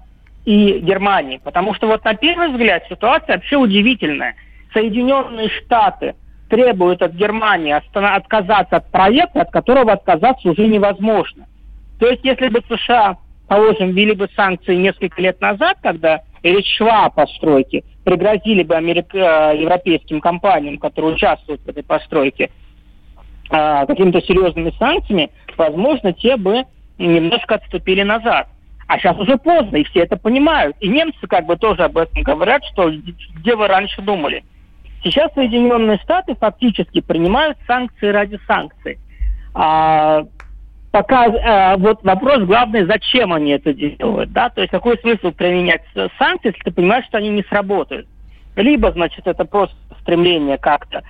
и 0.45 0.79
Германией. 0.79 1.41
Потому 1.43 1.74
что 1.74 1.88
вот 1.88 2.05
на 2.05 2.13
первый 2.13 2.50
взгляд 2.50 2.84
ситуация 2.88 3.36
вообще 3.36 3.57
удивительная. 3.57 4.36
Соединенные 4.75 5.50
Штаты 5.50 6.15
требуют 6.50 7.01
от 7.01 7.13
Германии 7.13 7.72
отказаться 7.72 8.75
от 8.75 8.91
проекта, 8.91 9.41
от 9.41 9.51
которого 9.51 9.94
отказаться 9.94 10.50
уже 10.50 10.67
невозможно. 10.67 11.48
То 12.00 12.08
есть, 12.08 12.24
если 12.24 12.50
бы 12.50 12.62
США, 12.67 13.17
положим, 13.48 13.91
ввели 13.91 14.13
бы 14.13 14.27
санкции 14.36 14.75
несколько 14.75 15.22
лет 15.22 15.39
назад, 15.39 15.77
когда 15.82 16.22
речь 16.44 16.75
шла 16.77 17.05
о 17.05 17.10
постройке, 17.10 17.84
пригрозили 18.03 18.63
бы 18.63 18.75
америка... 18.75 19.17
Э, 19.17 19.58
европейским 19.58 20.20
компаниям, 20.20 20.77
которые 20.77 21.13
участвуют 21.13 21.62
в 21.62 21.70
этой 21.70 21.84
постройке, 21.84 22.50
э, 23.50 23.86
какими-то 23.88 24.22
серьезными 24.22 24.74
санкциями, 24.77 25.32
возможно, 25.58 26.12
те 26.12 26.36
бы 26.36 26.63
немножко 26.98 27.55
отступили 27.55 28.03
назад. 28.03 28.48
А 28.88 29.00
сейчас 29.00 29.17
уже 29.17 29.38
поздно, 29.38 29.77
и 29.77 29.84
все 29.86 30.01
это 30.01 30.17
понимают. 30.17 30.75
И 30.82 30.89
немцы 30.89 31.25
как 31.27 31.46
бы 31.46 31.55
тоже 31.55 31.84
об 31.84 31.98
этом 31.98 32.22
говорят, 32.22 32.63
что 32.65 32.91
где 32.91 33.55
вы 33.55 33.67
раньше 33.67 34.01
думали. 34.01 34.44
Сейчас 35.05 35.31
Соединенные 35.35 36.00
Штаты 36.00 36.33
фактически 36.33 37.00
принимают 37.00 37.59
санкции 37.67 38.07
ради 38.07 38.39
санкций. 38.47 38.97
А, 39.53 40.24
пока 40.91 41.25
а, 41.25 41.77
вот 41.77 42.03
вопрос 42.03 42.39
главный, 42.39 42.88
зачем 42.88 43.31
они 43.31 43.51
это 43.51 43.71
делают, 43.71 44.31
да, 44.31 44.50
то 44.50 44.62
есть 44.62 44.71
какой 44.71 44.97
смысл 44.97 45.31
применять 45.31 45.83
санкции, 46.17 46.47
если 46.47 46.59
ты 46.63 46.71
понимаешь, 46.71 47.05
что 47.05 47.19
они 47.19 47.29
не 47.29 47.43
сработают. 47.43 48.07
Либо, 48.55 48.91
значит, 48.93 49.27
это 49.27 49.45
просто 49.45 49.75
стремление 50.01 50.57
как-то 50.57 51.03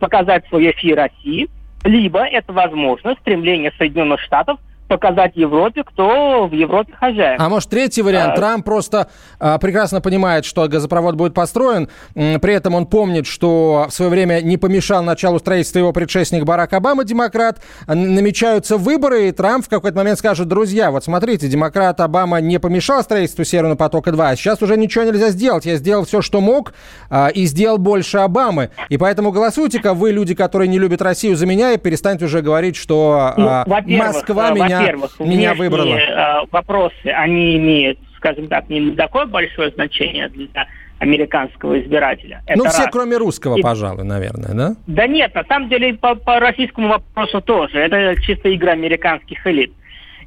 показать 0.00 0.46
свой 0.48 0.70
эфир 0.70 0.96
России, 0.96 1.50
либо 1.84 2.20
это, 2.20 2.54
возможно, 2.54 3.14
стремление 3.20 3.70
Соединенных 3.76 4.20
Штатов 4.20 4.58
показать 4.88 5.32
Европе, 5.36 5.84
кто 5.84 6.46
в 6.46 6.52
Европе 6.52 6.92
хозяин. 6.98 7.40
А 7.40 7.48
может, 7.48 7.70
третий 7.70 8.02
вариант? 8.02 8.34
А... 8.34 8.36
Трамп 8.36 8.64
просто 8.64 9.08
а, 9.38 9.58
прекрасно 9.58 10.00
понимает, 10.00 10.44
что 10.44 10.66
газопровод 10.68 11.14
будет 11.14 11.34
построен, 11.34 11.88
при 12.14 12.52
этом 12.52 12.74
он 12.74 12.86
помнит, 12.86 13.26
что 13.26 13.86
в 13.88 13.92
свое 13.92 14.10
время 14.10 14.40
не 14.40 14.56
помешал 14.56 15.02
началу 15.02 15.38
строительства 15.38 15.78
его 15.78 15.92
предшественник 15.92 16.44
Барак 16.44 16.72
Обама, 16.72 17.04
демократ, 17.04 17.62
намечаются 17.86 18.76
выборы, 18.76 19.28
и 19.28 19.32
Трамп 19.32 19.64
в 19.64 19.68
какой-то 19.68 19.96
момент 19.96 20.18
скажет, 20.18 20.48
друзья, 20.48 20.90
вот 20.90 21.04
смотрите, 21.04 21.48
демократ 21.48 22.00
Обама 22.00 22.40
не 22.40 22.58
помешал 22.58 23.02
строительству 23.02 23.44
Северного 23.44 23.76
потока-2, 23.76 24.30
а 24.30 24.36
сейчас 24.36 24.62
уже 24.62 24.76
ничего 24.76 25.04
нельзя 25.04 25.30
сделать, 25.30 25.64
я 25.64 25.76
сделал 25.76 26.04
все, 26.04 26.22
что 26.22 26.40
мог, 26.40 26.74
а, 27.08 27.28
и 27.28 27.46
сделал 27.46 27.78
больше 27.78 28.18
Обамы, 28.18 28.70
и 28.88 28.98
поэтому 28.98 29.32
голосуйте-ка 29.32 29.94
вы, 29.94 30.12
люди, 30.12 30.34
которые 30.34 30.68
не 30.68 30.78
любят 30.78 31.02
Россию, 31.02 31.36
за 31.36 31.46
меня, 31.46 31.72
и 31.72 31.78
перестаньте 31.78 32.26
уже 32.26 32.42
говорить, 32.42 32.76
что 32.76 33.32
ну, 33.36 33.46
а, 33.48 33.64
Москва 33.86 34.50
меня 34.50 34.81
во-первых, 34.82 35.20
меня 35.20 35.54
выбрала. 35.54 35.94
Э, 35.94 36.46
вопросы, 36.50 37.06
они 37.06 37.56
имеют, 37.56 37.98
скажем 38.16 38.48
так, 38.48 38.68
не 38.68 38.92
такое 38.92 39.26
большое 39.26 39.70
значение 39.70 40.28
для 40.28 40.66
американского 40.98 41.80
избирателя. 41.80 42.42
Это 42.46 42.58
ну, 42.58 42.68
все, 42.68 42.84
раз. 42.84 42.90
кроме 42.92 43.16
русского, 43.16 43.56
И... 43.56 43.62
пожалуй, 43.62 44.04
наверное, 44.04 44.54
да? 44.54 44.76
Да 44.86 45.06
нет, 45.08 45.34
на 45.34 45.44
самом 45.44 45.68
деле 45.68 45.94
по, 45.94 46.14
по 46.14 46.38
российскому 46.38 46.88
вопросу 46.88 47.40
тоже. 47.40 47.78
Это 47.78 48.20
чисто 48.22 48.54
игра 48.54 48.72
американских 48.72 49.44
элит. 49.46 49.72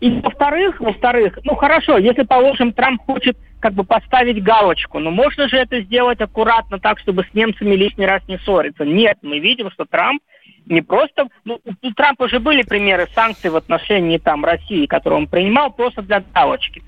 И 0.01 0.11
во-вторых, 0.19 0.81
во-вторых, 0.81 1.39
ну 1.43 1.55
хорошо, 1.55 1.97
если, 1.97 2.23
положим, 2.23 2.73
Трамп 2.73 3.01
хочет 3.01 3.37
как 3.61 3.73
бы 3.73 3.83
поставить 3.83 4.43
галочку, 4.43 4.99
но 4.99 5.11
можно 5.11 5.47
же 5.47 5.55
это 5.55 5.81
сделать 5.81 6.19
аккуратно 6.19 6.77
так, 6.77 6.99
чтобы 6.99 7.23
с 7.23 7.33
немцами 7.33 7.73
лишний 7.75 8.05
раз 8.05 8.21
не 8.27 8.37
ссориться. 8.39 8.83
Нет, 8.83 9.17
мы 9.21 9.39
видим, 9.39 9.71
что 9.71 9.85
Трамп 9.85 10.21
не 10.65 10.81
просто... 10.81 11.27
Ну, 11.43 11.59
у 11.81 11.91
Трампа 11.91 12.27
же 12.27 12.39
были 12.39 12.63
примеры 12.63 13.07
санкций 13.13 13.49
в 13.49 13.55
отношении 13.55 14.17
там 14.17 14.43
России, 14.43 14.85
которые 14.85 15.19
он 15.19 15.27
принимал 15.27 15.71
просто 15.71 16.01
для 16.01 16.23
галочки. 16.33 16.81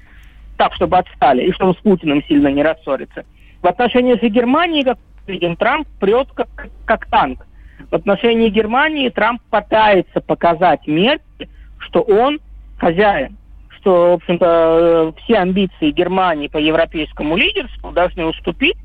Так, 0.58 0.74
чтобы 0.74 0.98
отстали, 0.98 1.44
и 1.44 1.52
чтобы 1.52 1.74
с 1.74 1.78
Путиным 1.78 2.24
сильно 2.24 2.48
не 2.48 2.64
рассориться. 2.64 3.26
В 3.62 3.68
отношении 3.68 4.20
же 4.20 4.30
Германии, 4.30 4.84
как 4.84 4.98
видим, 5.28 5.56
Трамп 5.56 5.88
прет 6.00 6.30
как, 6.34 6.70
как 6.86 7.06
танк. 7.08 7.46
В 7.92 7.96
отношении 7.96 8.50
Германии 8.50 9.10
Трамп 9.10 9.42
пытается 9.50 10.20
показать 10.22 10.88
Меркель, 10.88 11.50
что 11.78 12.02
он 12.02 12.40
хозяин, 12.80 13.38
что, 13.70 14.12
в 14.12 14.14
общем-то, 14.14 15.14
э, 15.16 15.22
все 15.22 15.38
амбиции 15.38 15.92
Германии 15.92 16.48
по 16.48 16.58
европейскому 16.58 17.36
лидерству 17.38 17.92
должны 17.92 18.26
уступить 18.26 18.78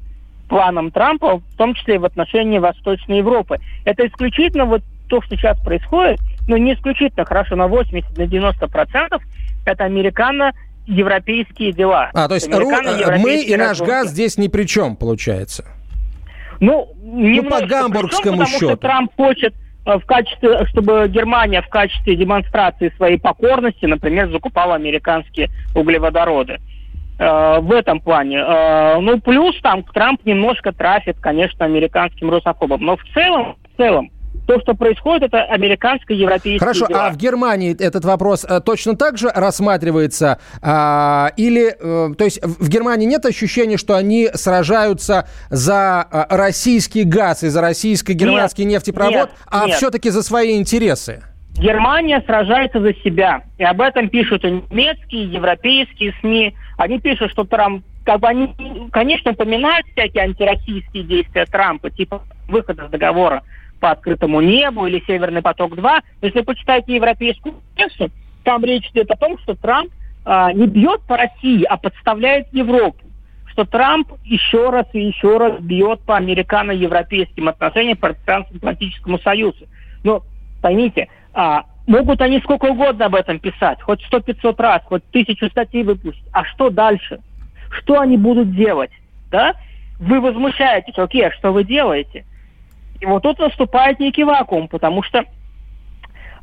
планам 0.48 0.90
Трампа, 0.90 1.38
в 1.38 1.56
том 1.56 1.74
числе 1.74 1.96
и 1.96 1.98
в 1.98 2.04
отношении 2.04 2.58
Восточной 2.58 3.18
Европы. 3.18 3.58
Это 3.84 4.06
исключительно 4.06 4.64
вот 4.64 4.82
то, 5.08 5.20
что 5.22 5.36
сейчас 5.36 5.58
происходит, 5.60 6.20
ну 6.48 6.56
не 6.56 6.74
исключительно, 6.74 7.24
хорошо, 7.24 7.56
на 7.56 7.68
80, 7.68 8.16
на 8.16 8.26
90 8.26 8.66
процентов, 8.68 9.22
это 9.64 9.84
американо 9.84 10.52
европейские 10.86 11.72
дела. 11.72 12.10
А, 12.14 12.28
то 12.28 12.34
есть 12.34 12.52
ру... 12.52 12.70
мы 13.18 13.42
и 13.42 13.56
наш 13.56 13.80
газ 13.80 14.08
здесь 14.08 14.38
ни 14.38 14.48
при 14.48 14.64
чем, 14.64 14.96
получается? 14.96 15.64
Ну, 16.60 16.92
ну 17.02 17.42
по 17.44 17.64
гамбургскому 17.66 18.38
причем, 18.38 18.52
счету. 18.52 18.76
Потому 18.76 18.76
что 18.76 18.76
Трамп 18.76 19.12
хочет 19.16 19.54
э, 19.84 19.98
в 19.98 20.04
качестве, 20.06 20.66
чтобы 20.66 21.08
Германия 21.08 21.60
в 21.60 21.68
качестве 21.68 22.14
демонстрации 22.16 22.92
своей 22.96 23.18
покорности, 23.18 23.84
например, 23.84 24.30
закупала 24.30 24.76
американские 24.76 25.50
углеводороды. 25.74 26.60
Э, 27.22 27.60
в 27.60 27.70
этом 27.70 28.00
плане. 28.00 28.38
Э, 28.38 28.98
ну, 28.98 29.20
плюс 29.20 29.54
там 29.62 29.84
Трамп 29.84 30.24
немножко 30.24 30.72
трафит, 30.72 31.16
конечно, 31.20 31.64
американским 31.64 32.28
русофобом. 32.30 32.84
Но 32.84 32.96
в 32.96 33.04
целом, 33.14 33.56
в 33.72 33.76
целом, 33.76 34.10
то, 34.48 34.60
что 34.60 34.74
происходит, 34.74 35.28
это 35.28 35.44
американско-европейские 35.44 36.58
Хорошо, 36.58 36.86
дела. 36.88 37.06
а 37.06 37.10
в 37.10 37.16
Германии 37.16 37.76
этот 37.80 38.04
вопрос 38.04 38.44
э, 38.44 38.60
точно 38.60 38.96
так 38.96 39.18
же 39.18 39.30
рассматривается? 39.32 40.40
А, 40.60 41.30
или, 41.36 41.70
то 41.80 42.24
есть 42.24 42.44
в 42.44 42.68
Германии 42.68 43.06
нет 43.06 43.24
ощущения, 43.24 43.76
что 43.76 43.94
они 43.94 44.28
сражаются 44.34 45.28
за 45.48 46.26
российский 46.28 47.04
газ 47.04 47.44
и 47.44 47.48
за 47.50 47.60
российско-германский 47.60 48.64
нет, 48.64 48.80
нефтепровод, 48.80 49.14
нет, 49.14 49.30
а 49.46 49.66
нет. 49.66 49.76
все-таки 49.76 50.10
за 50.10 50.24
свои 50.24 50.58
интересы? 50.58 51.22
Германия 51.58 52.22
сражается 52.26 52.80
за 52.80 52.94
себя. 52.94 53.42
И 53.58 53.64
об 53.64 53.80
этом 53.80 54.08
пишут 54.08 54.44
и 54.44 54.50
немецкие, 54.50 55.24
и 55.24 55.28
европейские 55.28 56.14
СМИ. 56.20 56.54
Они 56.78 56.98
пишут, 56.98 57.30
что 57.30 57.44
Трамп, 57.44 57.84
как 58.04 58.20
бы 58.20 58.28
они, 58.28 58.54
конечно, 58.90 59.32
упоминают 59.32 59.86
всякие 59.92 60.24
антироссийские 60.24 61.04
действия 61.04 61.46
Трампа, 61.46 61.90
типа 61.90 62.22
выхода 62.48 62.88
с 62.88 62.90
договора 62.90 63.42
по 63.80 63.90
открытому 63.90 64.40
небу 64.40 64.86
или 64.86 65.02
Северный 65.06 65.42
поток-2. 65.42 66.00
Если 66.22 66.40
почитаете 66.40 66.94
европейскую 66.94 67.56
прессу, 67.74 68.10
там 68.44 68.64
речь 68.64 68.88
идет 68.90 69.10
о 69.10 69.16
том, 69.16 69.38
что 69.38 69.54
Трамп 69.54 69.92
а, 70.24 70.52
не 70.52 70.66
бьет 70.66 71.02
по 71.02 71.16
России, 71.16 71.64
а 71.64 71.76
подставляет 71.76 72.46
Европу. 72.52 72.98
Что 73.46 73.64
Трамп 73.64 74.12
еще 74.24 74.70
раз 74.70 74.86
и 74.92 75.00
еще 75.00 75.36
раз 75.36 75.60
бьет 75.60 76.00
по 76.00 76.16
американо-европейским 76.16 77.48
отношениям, 77.48 77.98
по 77.98 78.14
Трансатлантическому 78.14 79.18
союзу. 79.18 79.66
Но 80.04 80.22
поймите, 80.62 81.08
а, 81.34 81.64
могут 81.86 82.20
они 82.20 82.40
сколько 82.40 82.66
угодно 82.66 83.06
об 83.06 83.14
этом 83.14 83.38
писать, 83.38 83.80
хоть 83.82 84.02
сто 84.04 84.20
пятьсот 84.20 84.60
раз, 84.60 84.82
хоть 84.84 85.04
тысячу 85.10 85.48
статей 85.48 85.82
выпустить. 85.82 86.24
А 86.32 86.44
что 86.44 86.70
дальше? 86.70 87.20
Что 87.70 88.00
они 88.00 88.16
будут 88.16 88.54
делать? 88.54 88.90
Да? 89.30 89.54
Вы 89.98 90.20
возмущаетесь, 90.20 90.98
окей, 90.98 91.26
а 91.26 91.32
что 91.32 91.52
вы 91.52 91.64
делаете? 91.64 92.24
И 93.00 93.06
вот 93.06 93.22
тут 93.22 93.38
наступает 93.38 93.98
некий 93.98 94.24
вакуум, 94.24 94.68
потому 94.68 95.02
что 95.02 95.24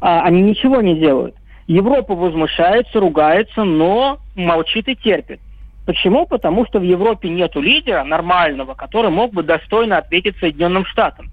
а, 0.02 0.23
они 0.23 0.41
ничего 0.41 0.82
не 0.82 0.95
делают. 0.95 1.36
Европа 1.67 2.15
возмущается, 2.15 2.99
ругается, 2.99 3.63
но 3.63 4.19
молчит 4.36 4.88
и 4.88 4.95
терпит. 4.95 5.39
Почему? 5.86 6.25
Потому 6.25 6.65
что 6.65 6.80
в 6.80 6.84
Европе 6.84 7.30
нет 7.30 7.56
лидера 7.56 8.04
нормального, 8.04 8.73
который 8.73 9.12
мог 9.12 9.34
бы 9.34 9.43
достойно 9.43 9.97
ответить 9.97 10.38
Соединенным 10.38 10.86
Штатам. 10.86 11.30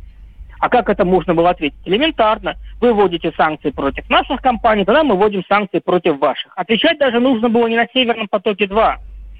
А 0.58 0.68
как 0.68 0.88
это 0.88 1.04
можно 1.04 1.34
было 1.34 1.50
ответить? 1.50 1.78
Элементарно. 1.84 2.56
Вы 2.80 2.92
вводите 2.92 3.32
санкции 3.36 3.70
против 3.70 4.08
наших 4.10 4.42
компаний, 4.42 4.84
тогда 4.84 5.02
мы 5.02 5.16
вводим 5.16 5.42
санкции 5.48 5.78
против 5.78 6.18
ваших. 6.18 6.52
Отвечать 6.56 6.98
даже 6.98 7.20
нужно 7.20 7.48
было 7.48 7.66
не 7.68 7.76
на 7.76 7.86
Северном 7.92 8.28
потоке-2. 8.28 8.94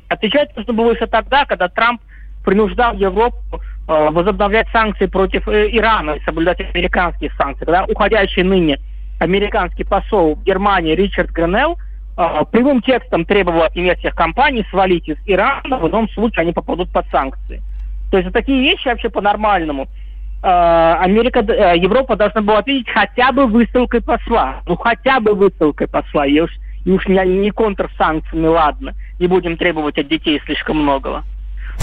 Отвечать 0.09 0.57
нужно 0.57 0.73
было 0.73 0.93
еще 0.93 1.07
тогда, 1.07 1.45
когда 1.45 1.69
Трамп 1.69 2.01
принуждал 2.45 2.95
Европу 2.95 3.37
э, 3.53 4.09
возобновлять 4.11 4.69
санкции 4.71 5.07
против 5.07 5.47
э, 5.49 5.69
Ирана 5.71 6.13
и 6.13 6.25
соблюдать 6.25 6.61
американские 6.61 7.31
санкции. 7.37 7.67
Когда 7.67 7.85
уходящий 7.85 8.43
ныне 8.43 8.79
американский 9.19 9.85
посол 9.85 10.37
в 10.37 10.45
Германии 10.45 10.95
Ричард 10.95 11.31
Гренелл 11.31 11.77
э, 12.17 12.45
прямым 12.51 12.81
текстом 12.81 13.27
требовал 13.27 13.65
от 13.65 13.77
немецких 13.77 14.15
компаний 14.15 14.65
свалить 14.71 15.09
из 15.09 15.19
Ирана, 15.27 15.77
в 15.77 15.89
ином 15.89 16.09
случае 16.11 16.43
они 16.43 16.53
попадут 16.53 16.91
под 16.91 17.07
санкции. 17.11 17.63
То 18.11 18.19
есть 18.19 18.33
такие 18.33 18.63
вещи 18.63 18.89
вообще 18.89 19.11
по-нормальному– 19.11 19.89
Америка, 20.43 21.41
э, 21.41 21.79
Европа 21.79 22.17
должна 22.17 22.43
была 22.43 22.59
ответить 22.59 22.89
хотя 22.91 23.33
бы 23.33 23.47
высылкой 23.47 24.03
посла. 24.03 24.63
Ну, 24.67 24.77
хотя 24.77 25.21
бы 25.21 25.35
высылкой 25.35 25.89
посла. 25.89 26.27
И 26.27 26.39
уж, 26.41 26.51
и 26.85 26.91
уж 26.91 27.07
не, 27.07 27.19
не 27.25 27.51
контрсанкциями, 27.51 28.47
ладно. 28.47 28.95
Не 29.19 29.27
будем 29.27 29.57
требовать 29.57 29.99
от 29.99 30.09
детей 30.09 30.41
слишком 30.45 30.83
многого. 30.83 31.25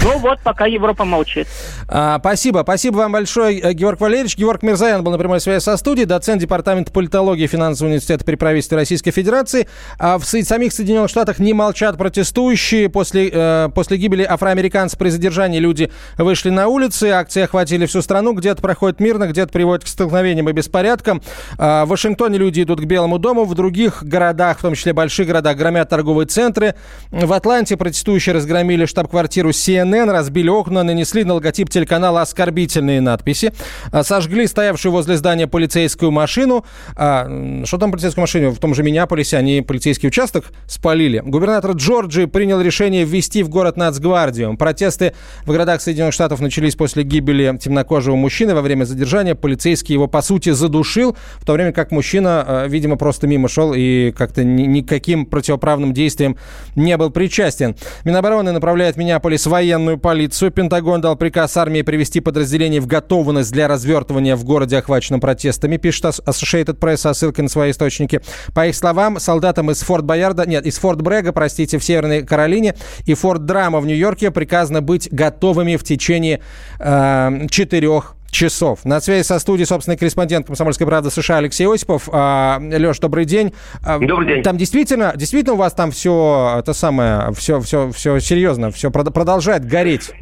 Ну 0.02 0.18
вот, 0.18 0.40
пока 0.40 0.66
Европа 0.66 1.04
молчит. 1.04 1.46
А, 1.88 2.18
спасибо. 2.18 2.60
Спасибо 2.62 2.96
вам 2.96 3.12
большое, 3.12 3.58
э, 3.58 3.72
Георг 3.72 4.00
Валерьевич. 4.00 4.36
Георг 4.36 4.62
Мирзаян 4.62 5.02
был 5.02 5.12
на 5.12 5.18
прямой 5.18 5.40
связи 5.40 5.62
со 5.62 5.76
студией, 5.76 6.06
доцент 6.06 6.40
Департамента 6.40 6.92
политологии 6.92 7.46
Финансового 7.46 7.90
университета 7.90 8.24
при 8.24 8.34
правительстве 8.34 8.76
Российской 8.76 9.12
Федерации. 9.12 9.68
А 9.98 10.18
в 10.18 10.24
самих 10.24 10.72
Соединенных 10.72 11.10
Штатах 11.10 11.38
не 11.38 11.54
молчат 11.54 11.96
протестующие. 11.96 12.88
После, 12.88 13.30
э, 13.32 13.68
после 13.74 13.96
гибели 13.96 14.24
афроамериканцев 14.24 14.98
при 14.98 15.08
задержании 15.08 15.58
люди 15.58 15.90
вышли 16.18 16.50
на 16.50 16.68
улицы. 16.68 17.10
Акции 17.10 17.42
охватили 17.42 17.86
всю 17.86 18.02
страну. 18.02 18.34
Где-то 18.34 18.60
проходит 18.60 19.00
мирно, 19.00 19.26
где-то 19.26 19.52
приводит 19.52 19.84
к 19.84 19.88
столкновениям 19.88 20.48
и 20.48 20.52
беспорядкам. 20.52 21.22
А 21.56 21.84
в 21.84 21.88
Вашингтоне 21.88 22.38
люди 22.38 22.62
идут 22.62 22.80
к 22.80 22.84
Белому 22.84 23.18
дому. 23.18 23.44
В 23.44 23.54
других 23.54 24.02
городах, 24.02 24.58
в 24.58 24.62
том 24.62 24.74
числе 24.74 24.92
больших 24.92 25.28
городах, 25.28 25.56
громят 25.56 25.88
торговые 25.88 26.26
центры. 26.26 26.74
В 27.10 27.32
Атланте 27.32 27.76
протестующие 27.76 28.34
разгромили 28.34 28.86
штаб-квартиру 28.86 29.50
CNN 29.50 29.83
CNN, 29.84 30.10
разбили 30.10 30.48
окна, 30.48 30.82
нанесли 30.82 31.24
на 31.24 31.34
логотип 31.34 31.68
телеканала 31.68 32.22
оскорбительные 32.22 33.00
надписи, 33.00 33.52
а, 33.92 34.02
сожгли 34.02 34.46
стоявшую 34.46 34.92
возле 34.92 35.16
здания 35.16 35.46
полицейскую 35.46 36.10
машину. 36.10 36.64
А, 36.96 37.62
что 37.64 37.78
там 37.78 37.92
полицейскую 37.92 38.22
машину? 38.22 38.50
В 38.50 38.58
том 38.58 38.74
же 38.74 38.82
Миннеаполисе 38.82 39.36
они 39.36 39.62
полицейский 39.62 40.08
участок 40.08 40.46
спалили. 40.66 41.22
Губернатор 41.24 41.72
Джорджии 41.72 42.24
принял 42.24 42.60
решение 42.60 43.04
ввести 43.04 43.42
в 43.42 43.48
город 43.48 43.76
нацгвардию. 43.76 44.56
Протесты 44.56 45.14
в 45.44 45.52
городах 45.52 45.82
Соединенных 45.82 46.14
Штатов 46.14 46.40
начались 46.40 46.74
после 46.74 47.02
гибели 47.02 47.56
темнокожего 47.60 48.16
мужчины. 48.16 48.54
Во 48.54 48.62
время 48.62 48.84
задержания 48.84 49.34
полицейский 49.34 49.92
его, 49.92 50.06
по 50.06 50.22
сути, 50.22 50.50
задушил, 50.50 51.16
в 51.36 51.44
то 51.44 51.52
время 51.52 51.72
как 51.72 51.90
мужчина, 51.90 52.44
а, 52.46 52.66
видимо, 52.66 52.96
просто 52.96 53.26
мимо 53.26 53.48
шел 53.48 53.74
и 53.74 54.12
как-то 54.12 54.44
никаким 54.44 55.26
противоправным 55.26 55.92
действием 55.92 56.36
не 56.74 56.96
был 56.96 57.10
причастен. 57.10 57.76
Минобороны 58.04 58.52
направляет 58.52 58.96
Миннеаполис 58.96 59.46
военные 59.46 59.73
вооруженную 59.74 59.98
полицию. 59.98 60.50
Пентагон 60.50 61.00
дал 61.00 61.16
приказ 61.16 61.56
армии 61.56 61.82
привести 61.82 62.20
подразделение 62.20 62.80
в 62.80 62.86
готовность 62.86 63.52
для 63.52 63.68
развертывания 63.68 64.36
в 64.36 64.44
городе, 64.44 64.78
охваченном 64.78 65.20
протестами, 65.20 65.76
пишет 65.76 66.04
Associated 66.04 66.78
Press 66.78 66.98
со 66.98 67.14
ссылкой 67.14 67.42
на 67.42 67.48
свои 67.48 67.70
источники. 67.70 68.20
По 68.54 68.66
их 68.66 68.74
словам, 68.74 69.18
солдатам 69.18 69.70
из 69.70 69.82
Форт 69.82 70.04
Боярда, 70.04 70.46
нет, 70.48 70.66
из 70.66 70.78
Форт 70.78 71.02
Брега, 71.02 71.32
простите, 71.32 71.78
в 71.78 71.84
Северной 71.84 72.22
Каролине 72.22 72.74
и 73.06 73.14
Форт 73.14 73.44
Драма 73.44 73.80
в 73.80 73.86
Нью-Йорке 73.86 74.30
приказано 74.30 74.80
быть 74.80 75.08
готовыми 75.10 75.76
в 75.76 75.84
течение 75.84 76.40
э, 76.78 77.46
четырех 77.50 78.16
часов. 78.34 78.84
На 78.84 79.00
связи 79.00 79.22
со 79.22 79.38
студией 79.38 79.66
собственный 79.66 79.96
корреспондент 79.96 80.46
«Комсомольской 80.46 80.86
правды» 80.86 81.10
США 81.10 81.38
Алексей 81.38 81.66
Осипов. 81.66 82.08
А, 82.12 82.58
Леш, 82.60 82.98
добрый 82.98 83.24
день. 83.24 83.54
А, 83.86 83.98
добрый 83.98 84.26
день. 84.26 84.42
Там 84.42 84.56
действительно, 84.56 85.12
действительно 85.14 85.54
у 85.54 85.58
вас 85.58 85.72
там 85.72 85.92
все, 85.92 86.56
это 86.58 86.72
самое, 86.74 87.32
все, 87.34 87.60
все, 87.60 87.90
все 87.92 88.18
серьезно, 88.18 88.70
все 88.70 88.90
продолжает 88.90 89.64
гореть? 89.64 90.12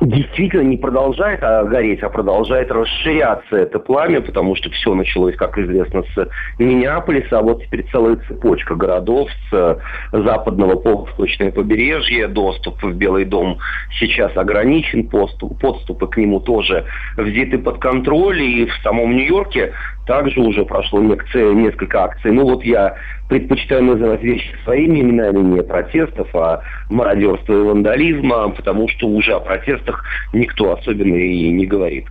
Действительно 0.00 0.62
не 0.62 0.76
продолжает 0.76 1.42
а 1.42 1.64
гореть, 1.64 2.02
а 2.02 2.10
продолжает 2.10 2.70
расширяться 2.70 3.56
это 3.56 3.78
пламя, 3.78 4.20
потому 4.20 4.54
что 4.56 4.68
все 4.70 4.94
началось, 4.94 5.34
как 5.36 5.56
известно, 5.56 6.02
с 6.14 6.28
Миннеаполиса, 6.58 7.38
а 7.38 7.42
вот 7.42 7.62
теперь 7.62 7.86
целая 7.90 8.16
цепочка 8.28 8.74
городов 8.74 9.28
с 9.50 9.78
западного 10.12 10.76
по 10.76 11.04
восточное 11.04 11.50
побережье, 11.50 12.28
доступ 12.28 12.82
в 12.82 12.92
Белый 12.92 13.24
дом 13.24 13.58
сейчас 13.98 14.36
ограничен, 14.36 15.08
поступ, 15.08 15.58
подступы 15.60 16.06
к 16.08 16.16
нему 16.18 16.40
тоже 16.40 16.84
взяты 17.16 17.53
взяты 17.54 17.58
под 17.58 17.78
контроль, 17.78 18.42
и 18.42 18.66
в 18.66 18.74
самом 18.82 19.16
Нью-Йорке 19.16 19.72
также 20.06 20.40
уже 20.40 20.64
прошло 20.64 21.00
несколько 21.00 22.04
акций. 22.04 22.32
Ну 22.32 22.44
вот 22.44 22.64
я 22.64 22.94
предпочитаю 23.28 23.84
называть 23.84 24.22
вещи 24.22 24.54
своими 24.64 25.00
именами, 25.00 25.38
не 25.38 25.62
протестов, 25.62 26.28
а 26.34 26.62
мародерства 26.90 27.52
и 27.52 27.62
вандализма, 27.62 28.50
потому 28.50 28.88
что 28.88 29.06
уже 29.06 29.32
о 29.32 29.40
протестах 29.40 30.04
никто 30.32 30.72
особенно 30.72 31.16
и 31.16 31.50
не 31.50 31.66
говорит. 31.66 32.06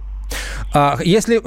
А 0.74 0.98
если, 1.04 1.42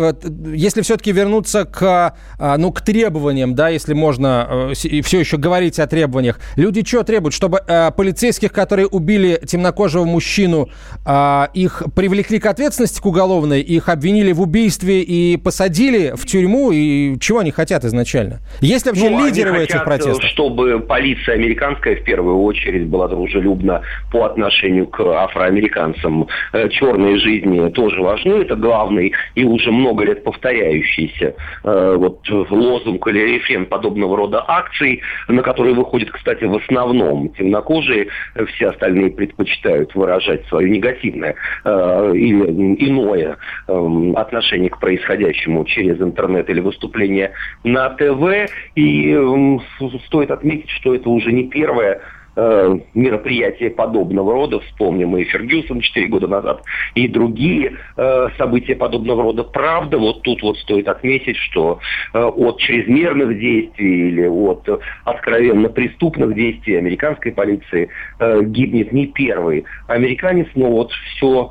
если 0.54 0.82
все-таки 0.82 1.12
вернуться 1.12 1.64
к, 1.64 2.14
а, 2.38 2.56
ну, 2.58 2.72
к 2.72 2.80
требованиям, 2.80 3.54
да, 3.54 3.68
если 3.68 3.94
можно 3.94 4.70
э, 4.72 5.02
все 5.02 5.20
еще 5.20 5.36
говорить 5.36 5.78
о 5.78 5.86
требованиях, 5.86 6.38
люди 6.56 6.84
что 6.86 7.02
требуют? 7.02 7.34
Чтобы 7.34 7.60
э, 7.66 7.90
полицейских, 7.90 8.52
которые 8.52 8.86
убили 8.86 9.40
темнокожего 9.46 10.04
мужчину, 10.04 10.68
а, 11.04 11.50
их 11.54 11.82
привлекли 11.94 12.38
к 12.38 12.46
ответственности 12.46 13.00
к 13.00 13.06
уголовной, 13.06 13.60
их 13.60 13.88
обвинили 13.88 14.32
в 14.32 14.40
убийстве 14.40 15.02
и 15.02 15.36
посадили 15.36 16.12
в 16.16 16.26
тюрьму, 16.26 16.70
и 16.72 17.18
чего 17.18 17.40
они 17.40 17.50
хотят 17.50 17.84
изначально? 17.84 18.40
Есть 18.60 18.86
ли 18.86 18.92
вообще 18.92 19.10
ну, 19.10 19.24
лидеры 19.24 19.62
этих 19.62 19.84
протестов? 19.84 20.24
чтобы 20.26 20.80
полиция 20.80 21.34
американская 21.34 21.96
в 21.96 22.04
первую 22.04 22.42
очередь 22.42 22.86
была 22.86 23.08
дружелюбна 23.08 23.82
по 24.12 24.24
отношению 24.24 24.86
к 24.86 25.00
афроамериканцам. 25.00 26.28
Э, 26.52 26.68
черные 26.68 27.18
жизни 27.18 27.68
тоже 27.70 28.00
важны, 28.02 28.42
это 28.42 28.56
главный 28.56 29.05
и 29.34 29.44
уже 29.44 29.70
много 29.70 30.04
лет 30.04 30.24
повторяющийся 30.24 31.34
э, 31.64 31.96
вот, 31.98 32.28
лозунг 32.28 33.06
или 33.08 33.34
рефрен 33.34 33.66
подобного 33.66 34.16
рода 34.16 34.44
акций, 34.46 35.02
на 35.28 35.42
которые 35.42 35.74
выходят, 35.74 36.10
кстати, 36.10 36.44
в 36.44 36.56
основном 36.56 37.30
темнокожие, 37.30 38.08
все 38.54 38.68
остальные 38.68 39.10
предпочитают 39.10 39.94
выражать 39.94 40.46
свое 40.46 40.70
негативное 40.70 41.34
э, 41.64 42.12
или 42.14 42.86
иное 42.86 43.36
э, 43.68 44.12
отношение 44.16 44.70
к 44.70 44.78
происходящему 44.78 45.64
через 45.64 46.00
интернет 46.00 46.48
или 46.50 46.60
выступление 46.60 47.32
на 47.64 47.90
ТВ. 47.90 48.50
И 48.74 49.12
э, 49.12 49.58
стоит 50.06 50.30
отметить, 50.30 50.70
что 50.70 50.94
это 50.94 51.08
уже 51.08 51.32
не 51.32 51.48
первое 51.48 52.00
э, 52.36 52.78
мероприятия 52.94 53.70
подобного 53.70 54.32
рода, 54.32 54.60
вспомним 54.60 55.16
и 55.16 55.24
Фергюсон 55.24 55.80
4 55.80 56.06
года 56.08 56.28
назад, 56.28 56.62
и 56.94 57.08
другие 57.08 57.72
э, 57.96 58.28
события 58.38 58.76
подобного 58.76 59.22
рода. 59.22 59.42
Правда, 59.42 59.98
вот 59.98 60.22
тут 60.22 60.42
вот 60.42 60.58
стоит 60.58 60.88
отметить, 60.88 61.36
что 61.36 61.80
э, 62.12 62.22
от 62.22 62.58
чрезмерных 62.58 63.38
действий 63.38 64.08
или 64.08 64.26
от 64.26 64.68
откровенно 65.04 65.68
преступных 65.68 66.34
действий 66.34 66.76
американской 66.76 67.32
полиции 67.32 67.88
э, 68.18 68.42
гибнет 68.44 68.92
не 68.92 69.06
первый 69.06 69.64
американец, 69.88 70.48
но 70.54 70.70
вот 70.70 70.92
все 70.92 71.50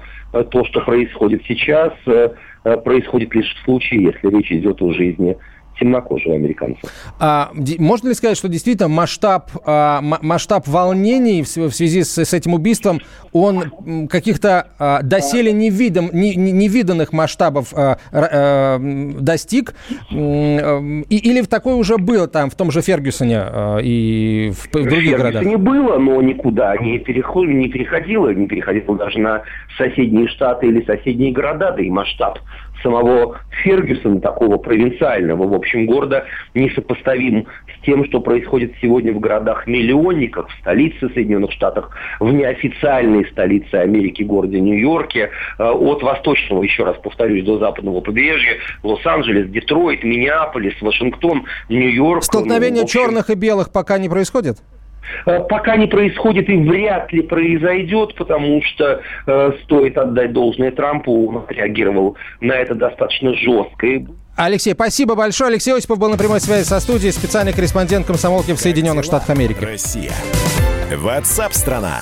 то, 0.52 0.66
что 0.66 0.82
происходит 0.82 1.44
сейчас, 1.48 1.94
происходит 2.84 3.34
лишь 3.34 3.56
в 3.56 3.64
случае, 3.64 4.04
если 4.04 4.36
речь 4.36 4.52
идет 4.52 4.82
о 4.82 4.92
жизни 4.92 5.38
темнокожего 5.80 6.36
американца. 6.36 6.80
А, 7.20 7.52
можно 7.80 8.10
ли 8.10 8.14
сказать, 8.14 8.38
что 8.38 8.48
действительно 8.48 8.90
масштаб, 8.90 9.52
а, 9.66 10.02
масштаб 10.02 10.68
волнений 10.68 11.44
в, 11.44 11.56
в 11.56 11.72
связи 11.72 12.04
с, 12.04 12.18
с 12.18 12.34
этим 12.34 12.54
убийством, 12.54 13.00
он 13.34 14.08
каких-то 14.10 14.68
а, 14.80 15.02
доселе 15.02 15.52
невидом, 15.52 16.10
не, 16.14 16.36
невиданных 16.36 17.14
масштабов 17.14 17.74
а, 17.74 17.98
а, 18.12 18.80
достиг? 18.80 19.76
И, 20.12 21.06
или 21.10 21.42
такое 21.42 21.76
уже 21.76 21.98
было 21.98 22.28
там, 22.28 22.50
в 22.50 22.56
том 22.56 22.72
же 22.72 22.82
Фергюсоне 22.82 23.40
а, 23.40 23.78
и 23.78 24.52
в, 24.52 24.68
в 24.68 24.90
других 24.90 25.18
городах? 25.18 25.44
не 25.44 25.58
было, 25.58 25.98
но 25.98 26.22
никуда 26.22 26.76
не, 26.78 27.00
переход, 27.00 27.48
не 27.48 27.70
переходило, 27.70 28.34
не 28.34 28.48
переходило 28.48 28.98
даже 28.98 29.20
на 29.20 29.44
соседние 29.78 30.28
штаты 30.28 30.68
или 30.68 30.84
соседние 30.86 31.32
города, 31.32 31.72
да 31.72 31.82
и 31.82 31.90
масштаб 31.90 32.40
самого 32.82 33.40
Фергюсона, 33.64 34.20
такого 34.22 34.58
провинциального, 34.58 35.48
в 35.48 35.54
общем, 35.54 35.86
города, 35.86 36.26
несопоставим 36.54 37.48
с 37.76 37.86
тем, 37.86 38.06
что 38.06 38.20
происходит 38.20 38.74
сегодня 38.82 39.14
в 39.14 39.20
городах-миллионниках, 39.20 40.50
в 40.50 40.60
столице 40.60 41.10
Соединенных 41.14 41.52
Штатов, 41.52 41.90
в 42.20 42.32
неофициальной 42.32 43.26
столице 43.32 43.76
Америки, 43.76 44.24
городе 44.24 44.60
Нью-Йорке, 44.60 45.30
э, 45.58 45.64
от 45.64 46.04
восточного, 46.04 46.64
еще 46.64 46.84
раз 46.84 46.98
повторюсь, 46.98 47.44
до 47.44 47.58
западного 47.60 48.02
побережья, 48.02 48.58
Лос-Анджелес, 48.84 49.50
Детройт, 49.50 50.04
Миннеаполис, 50.04 50.82
Вашингтон, 50.82 51.46
Нью-Йорк. 51.70 52.24
Столкновение 52.24 52.82
ну, 52.82 52.84
общем... 52.84 53.02
черных 53.02 53.30
и 53.30 53.36
белых 53.36 53.72
пока 53.72 53.98
не 53.98 54.10
происходит? 54.10 54.58
Э, 55.26 55.42
пока 55.48 55.76
не 55.78 55.88
происходит 55.88 56.50
и 56.50 56.58
вряд 56.58 57.12
ли 57.14 57.22
произойдет, 57.22 58.16
потому 58.16 58.62
что 58.64 59.02
э, 59.28 59.52
стоит 59.64 59.98
отдать 59.98 60.34
должное 60.34 60.72
Трампу, 60.72 61.28
он 61.28 61.38
отреагировал 61.38 62.18
на 62.42 62.54
это 62.54 62.76
достаточно 62.76 63.34
жестко. 63.34 64.06
Алексей, 64.36 64.74
спасибо 64.74 65.16
большое. 65.16 65.50
Алексей 65.50 65.74
Осипов 65.74 65.98
был 65.98 66.10
на 66.10 66.18
прямой 66.18 66.42
связи 66.42 66.66
со 66.66 66.80
студией, 66.80 67.14
специальный 67.14 67.54
корреспондент 67.54 68.06
комсомолки 68.06 68.52
в 68.52 68.60
Соединенных 68.60 69.06
Штатах 69.06 69.30
Америки. 69.30 69.64
Россия. 69.64 70.12
Ватсап-страна. 70.94 72.02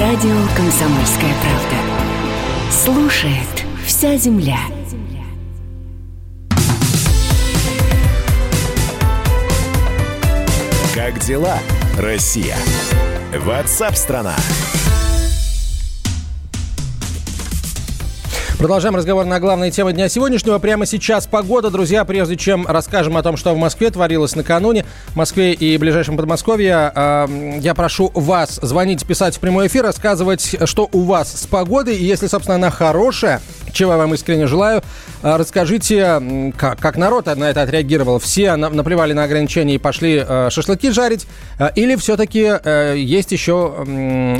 Радио 0.00 0.34
«Комсомольская 0.56 1.34
правда». 1.42 2.72
Слушает 2.72 3.66
вся 3.84 4.16
земля. 4.16 4.56
Как 10.94 11.18
дела, 11.18 11.58
Россия? 11.98 12.56
Ватсап-страна! 13.44 14.36
Продолжаем 18.60 18.94
разговор 18.94 19.24
на 19.24 19.40
главные 19.40 19.70
темы 19.70 19.94
дня 19.94 20.10
сегодняшнего. 20.10 20.58
Прямо 20.58 20.84
сейчас 20.84 21.26
погода, 21.26 21.70
друзья. 21.70 22.04
Прежде 22.04 22.36
чем 22.36 22.66
расскажем 22.66 23.16
о 23.16 23.22
том, 23.22 23.38
что 23.38 23.54
в 23.54 23.56
Москве 23.56 23.88
творилось 23.88 24.36
накануне, 24.36 24.84
в 25.08 25.16
Москве 25.16 25.54
и 25.54 25.78
ближайшем 25.78 26.18
Подмосковье, 26.18 26.92
э, 26.94 27.58
я 27.62 27.74
прошу 27.74 28.10
вас 28.12 28.56
звонить, 28.56 29.06
писать 29.06 29.38
в 29.38 29.40
прямой 29.40 29.68
эфир, 29.68 29.84
рассказывать, 29.84 30.56
что 30.64 30.90
у 30.92 31.04
вас 31.04 31.40
с 31.40 31.46
погодой. 31.46 31.96
И 31.96 32.04
если, 32.04 32.26
собственно, 32.26 32.56
она 32.56 32.70
хорошая, 32.70 33.40
чего 33.72 33.92
я 33.92 33.96
вам 33.96 34.12
искренне 34.12 34.46
желаю, 34.46 34.82
э, 35.22 35.36
расскажите, 35.36 36.52
как, 36.58 36.78
как 36.78 36.98
народ 36.98 37.34
на 37.34 37.48
это 37.48 37.62
отреагировал. 37.62 38.18
Все 38.18 38.56
наплевали 38.56 39.14
на 39.14 39.24
ограничения 39.24 39.76
и 39.76 39.78
пошли 39.78 40.22
э, 40.22 40.50
шашлыки 40.50 40.90
жарить? 40.90 41.26
Э, 41.58 41.70
или 41.76 41.96
все-таки 41.96 42.52
э, 42.62 42.94
есть, 42.98 43.32
еще, 43.32 43.86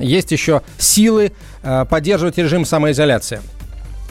есть 0.03 0.31
еще 0.31 0.61
силы 0.77 1.33
э, 1.63 1.87
поддерживать 1.89 2.37
режим 2.37 2.67
самоизоляции? 2.67 3.41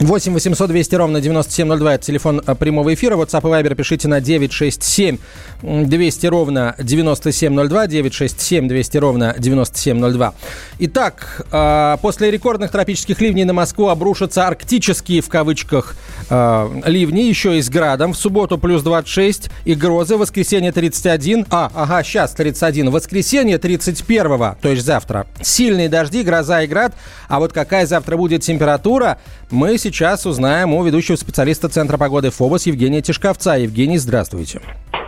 8 0.00 0.32
800 0.32 0.70
200 0.70 0.94
ровно 0.94 1.20
9702. 1.20 1.94
Это 1.94 2.04
телефон 2.04 2.42
э, 2.46 2.54
прямого 2.54 2.94
эфира. 2.94 3.16
WhatsApp 3.16 3.42
и 3.42 3.62
Viber 3.62 3.74
пишите 3.74 4.08
на 4.08 4.22
967 4.22 5.18
200 5.62 6.26
ровно 6.26 6.74
9702. 6.78 7.86
967 7.86 8.66
200 8.66 8.96
ровно 8.96 9.34
9702. 9.38 10.34
Итак, 10.78 11.46
э, 11.52 11.96
после 12.00 12.30
рекордных 12.30 12.70
тропических 12.70 13.20
ливней 13.20 13.44
на 13.44 13.52
Москву 13.52 13.88
обрушатся 13.88 14.46
арктические, 14.46 15.20
в 15.20 15.28
кавычках, 15.28 15.94
э, 16.30 16.80
ливни, 16.86 17.20
еще 17.20 17.58
и 17.58 17.60
с 17.60 17.68
градом. 17.68 18.14
В 18.14 18.16
субботу 18.16 18.56
плюс 18.56 18.82
26 18.82 19.50
и 19.66 19.74
грозы. 19.74 20.16
В 20.16 20.20
воскресенье 20.20 20.72
31. 20.72 21.44
А, 21.50 21.70
ага, 21.74 22.02
сейчас 22.02 22.32
31. 22.32 22.88
В 22.88 22.92
воскресенье 22.92 23.58
31, 23.58 24.54
то 24.62 24.70
есть 24.70 24.82
завтра. 24.82 25.26
Сильные 25.42 25.90
дожди, 25.90 26.22
гроза 26.22 26.62
и 26.62 26.66
град. 26.66 26.94
А 27.28 27.38
вот 27.38 27.52
какая 27.52 27.84
завтра 27.84 28.16
будет 28.16 28.40
температура, 28.40 29.18
мы 29.50 29.76
сейчас 29.76 29.89
сейчас 29.90 30.24
узнаем 30.24 30.72
у 30.72 30.84
ведущего 30.84 31.16
специалиста 31.16 31.68
Центра 31.68 31.98
погоды 31.98 32.30
ФОБОС 32.30 32.66
Евгения 32.66 33.02
Тишковца. 33.02 33.56
Евгений, 33.56 33.98
здравствуйте. 33.98 34.60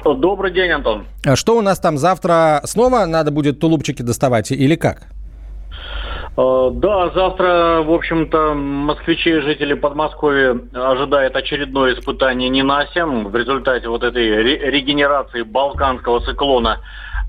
Добрый 0.04 0.50
день, 0.50 0.72
Антон. 0.72 1.04
А 1.24 1.36
что 1.36 1.56
у 1.56 1.60
нас 1.60 1.78
там 1.78 1.98
завтра? 1.98 2.60
Снова 2.64 3.06
надо 3.06 3.30
будет 3.30 3.60
тулупчики 3.60 4.02
доставать 4.02 4.50
или 4.50 4.74
как? 4.74 5.02
Э, 6.36 6.70
да, 6.72 7.10
завтра, 7.10 7.82
в 7.82 7.92
общем-то, 7.92 8.54
москвичи 8.54 9.30
и 9.30 9.40
жители 9.40 9.74
Подмосковья 9.74 10.58
ожидают 10.72 11.36
очередное 11.36 11.94
испытание 11.94 12.48
не 12.48 12.64
на 12.64 12.84
7. 12.92 13.28
В 13.28 13.36
результате 13.36 13.88
вот 13.88 14.02
этой 14.02 14.42
регенерации 14.42 15.42
балканского 15.42 16.20
циклона 16.22 16.80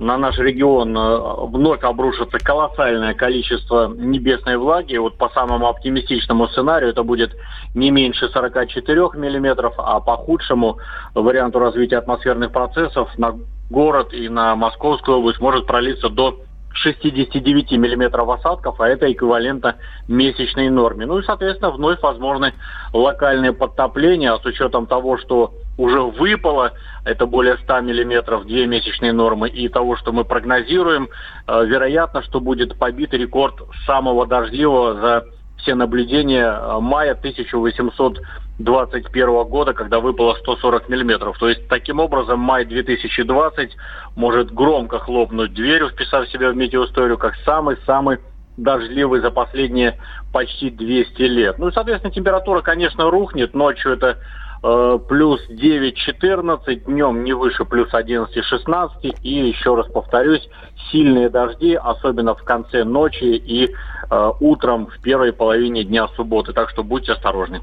на 0.04 0.18
наш 0.18 0.38
регион 0.38 0.96
э, 0.96 1.46
вновь 1.48 1.84
обрушится 1.84 2.38
колоссальное 2.40 3.14
количество 3.14 3.88
небесной 3.88 4.58
влаги. 4.58 4.98
Вот 4.98 5.18
по 5.18 5.30
самому 5.30 5.68
оптимистичному 5.68 6.48
сценарию 6.50 6.92
это 6.92 7.04
будет 7.04 7.36
не 7.74 7.90
меньше 7.90 8.30
44 8.30 9.10
миллиметров, 9.16 9.74
а 9.78 10.00
по 10.00 10.18
худшему 10.18 10.78
варианту 11.16 11.60
развития 11.60 11.98
атмосферных 11.98 12.52
процессов 12.52 13.10
на 13.18 13.36
город 13.70 14.14
и 14.14 14.30
на 14.30 14.56
Московскую 14.56 15.18
область 15.18 15.40
может 15.40 15.66
пролиться 15.66 16.10
до 16.10 16.40
69 16.74 17.72
миллиметров 17.74 18.30
осадков, 18.30 18.80
а 18.82 18.88
это 18.88 19.12
эквивалентно 19.12 19.76
месячной 20.08 20.70
норме. 20.70 21.06
Ну 21.06 21.20
и, 21.20 21.24
соответственно, 21.24 21.72
вновь 21.72 22.02
возможны 22.02 22.54
локальные 22.94 23.54
подтопления, 23.54 24.34
а 24.34 24.40
с 24.40 24.46
учетом 24.46 24.88
того, 24.88 25.18
что 25.18 25.54
уже 25.78 26.02
выпало, 26.02 26.74
это 27.06 27.26
более 27.26 27.58
100 27.58 27.82
миллиметров, 27.82 28.46
две 28.46 28.68
месячные 28.68 29.14
нормы, 29.14 29.50
и 29.50 29.68
того, 29.70 29.96
что 29.96 30.12
мы 30.12 30.24
прогнозируем, 30.26 31.10
э, 31.48 31.66
вероятно, 31.66 32.22
что 32.24 32.40
будет 32.40 32.78
побит 32.78 33.14
рекорд 33.14 33.56
самого 33.86 34.26
дождливого 34.28 34.94
за 34.96 35.26
все 35.58 35.76
наблюдения 35.76 36.46
э, 36.46 36.80
мая 36.80 37.12
1800 37.14 38.20
2021 38.60 39.44
года, 39.46 39.74
когда 39.74 40.00
выпало 40.00 40.36
140 40.36 40.90
миллиметров. 40.90 41.38
То 41.40 41.50
есть 41.50 41.68
таким 41.68 42.00
образом 42.00 42.40
май 42.40 42.66
2020 42.66 43.76
может 44.16 44.54
громко 44.54 45.00
хлопнуть 45.00 45.54
дверью, 45.54 45.90
вписав 45.90 46.28
себя 46.30 46.52
в 46.52 46.56
метеоисторию, 46.56 47.18
как 47.18 47.36
самый-самый 47.46 48.20
дождливый 48.58 49.22
за 49.22 49.32
последние 49.32 49.98
почти 50.32 50.70
200 50.70 51.22
лет. 51.24 51.60
Ну 51.60 51.70
и, 51.70 51.72
соответственно, 51.72 52.14
температура, 52.14 52.62
конечно, 52.62 53.10
рухнет. 53.10 53.56
Ночью 53.56 53.94
это 53.94 54.20
э, 54.64 55.00
плюс 55.10 55.42
9-14, 55.50 56.86
днем 56.86 57.24
не 57.24 57.34
выше 57.34 57.66
плюс 57.66 57.92
11-16. 57.92 59.18
И 59.24 59.48
еще 59.48 59.76
раз 59.76 59.88
повторюсь, 59.88 60.48
сильные 60.92 61.30
дожди, 61.30 61.74
особенно 61.74 62.36
в 62.36 62.44
конце 62.44 62.84
ночи 62.84 63.24
и 63.24 63.66
э, 63.66 64.32
утром 64.40 64.88
в 64.88 65.02
первой 65.02 65.34
половине 65.34 65.84
дня 65.84 66.08
субботы. 66.10 66.54
Так 66.54 66.70
что 66.70 66.84
будьте 66.84 67.14
осторожны. 67.14 67.62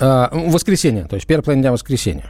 А, 0.00 0.30
воскресенье, 0.32 1.04
то 1.04 1.16
есть 1.16 1.26
первая 1.26 1.42
половина 1.42 1.62
дня 1.62 1.72
воскресенья. 1.72 2.26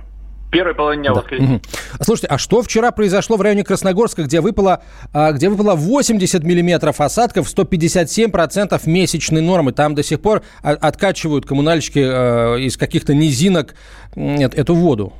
Первая 0.55 0.75
половина 0.75 1.03
дня 1.03 1.15
да. 1.15 1.21
воскресенья. 1.21 1.57
Угу. 1.57 1.63
Слушайте, 2.01 2.29
а 2.29 2.39
что 2.39 2.63
вчера 2.63 2.93
произошло 2.93 3.37
в 3.37 3.41
районе 3.41 3.65
Красногорска, 3.65 4.23
где 4.23 4.41
выпало, 4.41 4.83
а, 5.13 5.33
где 5.33 5.49
выпало 5.49 5.75
80 5.75 6.45
миллиметров 6.45 7.01
осадков, 7.01 7.47
157% 7.47 8.81
месячной 8.87 9.41
нормы? 9.41 9.73
Там 9.73 9.97
до 9.97 10.05
сих 10.05 10.21
пор 10.21 10.43
откачивают 10.63 11.45
коммунальщики 11.45 11.99
э, 11.99 12.61
из 12.61 12.77
каких-то 12.77 13.15
низинок 13.15 13.75
нет, 14.15 14.55
эту 14.55 14.77
воду. 14.77 15.13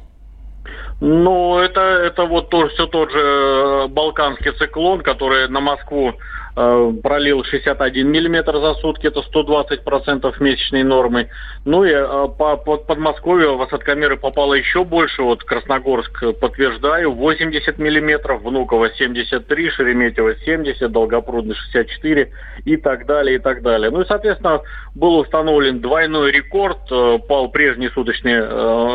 Ну, 1.01 1.59
это, 1.59 1.81
это 1.81 2.27
вот 2.27 2.51
тоже, 2.51 2.73
все 2.75 2.87
тот 2.87 3.11
же 3.11 3.19
э, 3.19 3.89
балканский 3.89 4.53
циклон, 4.53 5.03
который 5.03 5.49
на 5.49 5.61
Москву 5.61 6.15
пролил 6.55 7.43
61 7.43 8.09
миллиметр 8.09 8.59
за 8.59 8.75
сутки, 8.75 9.09
это 9.09 9.21
120% 9.21 10.35
месячной 10.41 10.85
нормы. 10.85 11.29
Ну 11.65 11.85
и 11.85 11.91
э, 11.91 12.29
по, 12.39 12.57
по 12.57 12.77
Подмосковью 12.77 13.57
в 13.57 13.63
осадкомеры 13.63 14.17
попало 14.17 14.55
еще 14.55 14.85
больше. 14.85 15.23
Вот 15.23 15.43
Красногорск, 15.43 16.39
подтверждаю, 16.41 17.13
80 17.13 17.79
миллиметров, 17.79 18.43
Внуково 18.43 18.91
73, 18.91 19.71
Шереметьево 19.71 20.37
70, 20.37 20.93
Долгопрудный 20.93 21.55
64 21.55 22.31
и 22.65 22.77
так 22.77 23.07
далее, 23.07 23.37
и 23.37 23.39
так 23.39 23.63
далее. 23.63 23.91
Ну 23.91 24.03
и, 24.03 24.07
соответственно, 24.07 24.61
был 24.95 25.19
установлен 25.19 25.81
двойной 25.81 26.31
рекорд, 26.31 26.79
э, 26.91 27.19
пал 27.27 27.51
прежний 27.51 27.89
суточный 27.89 28.35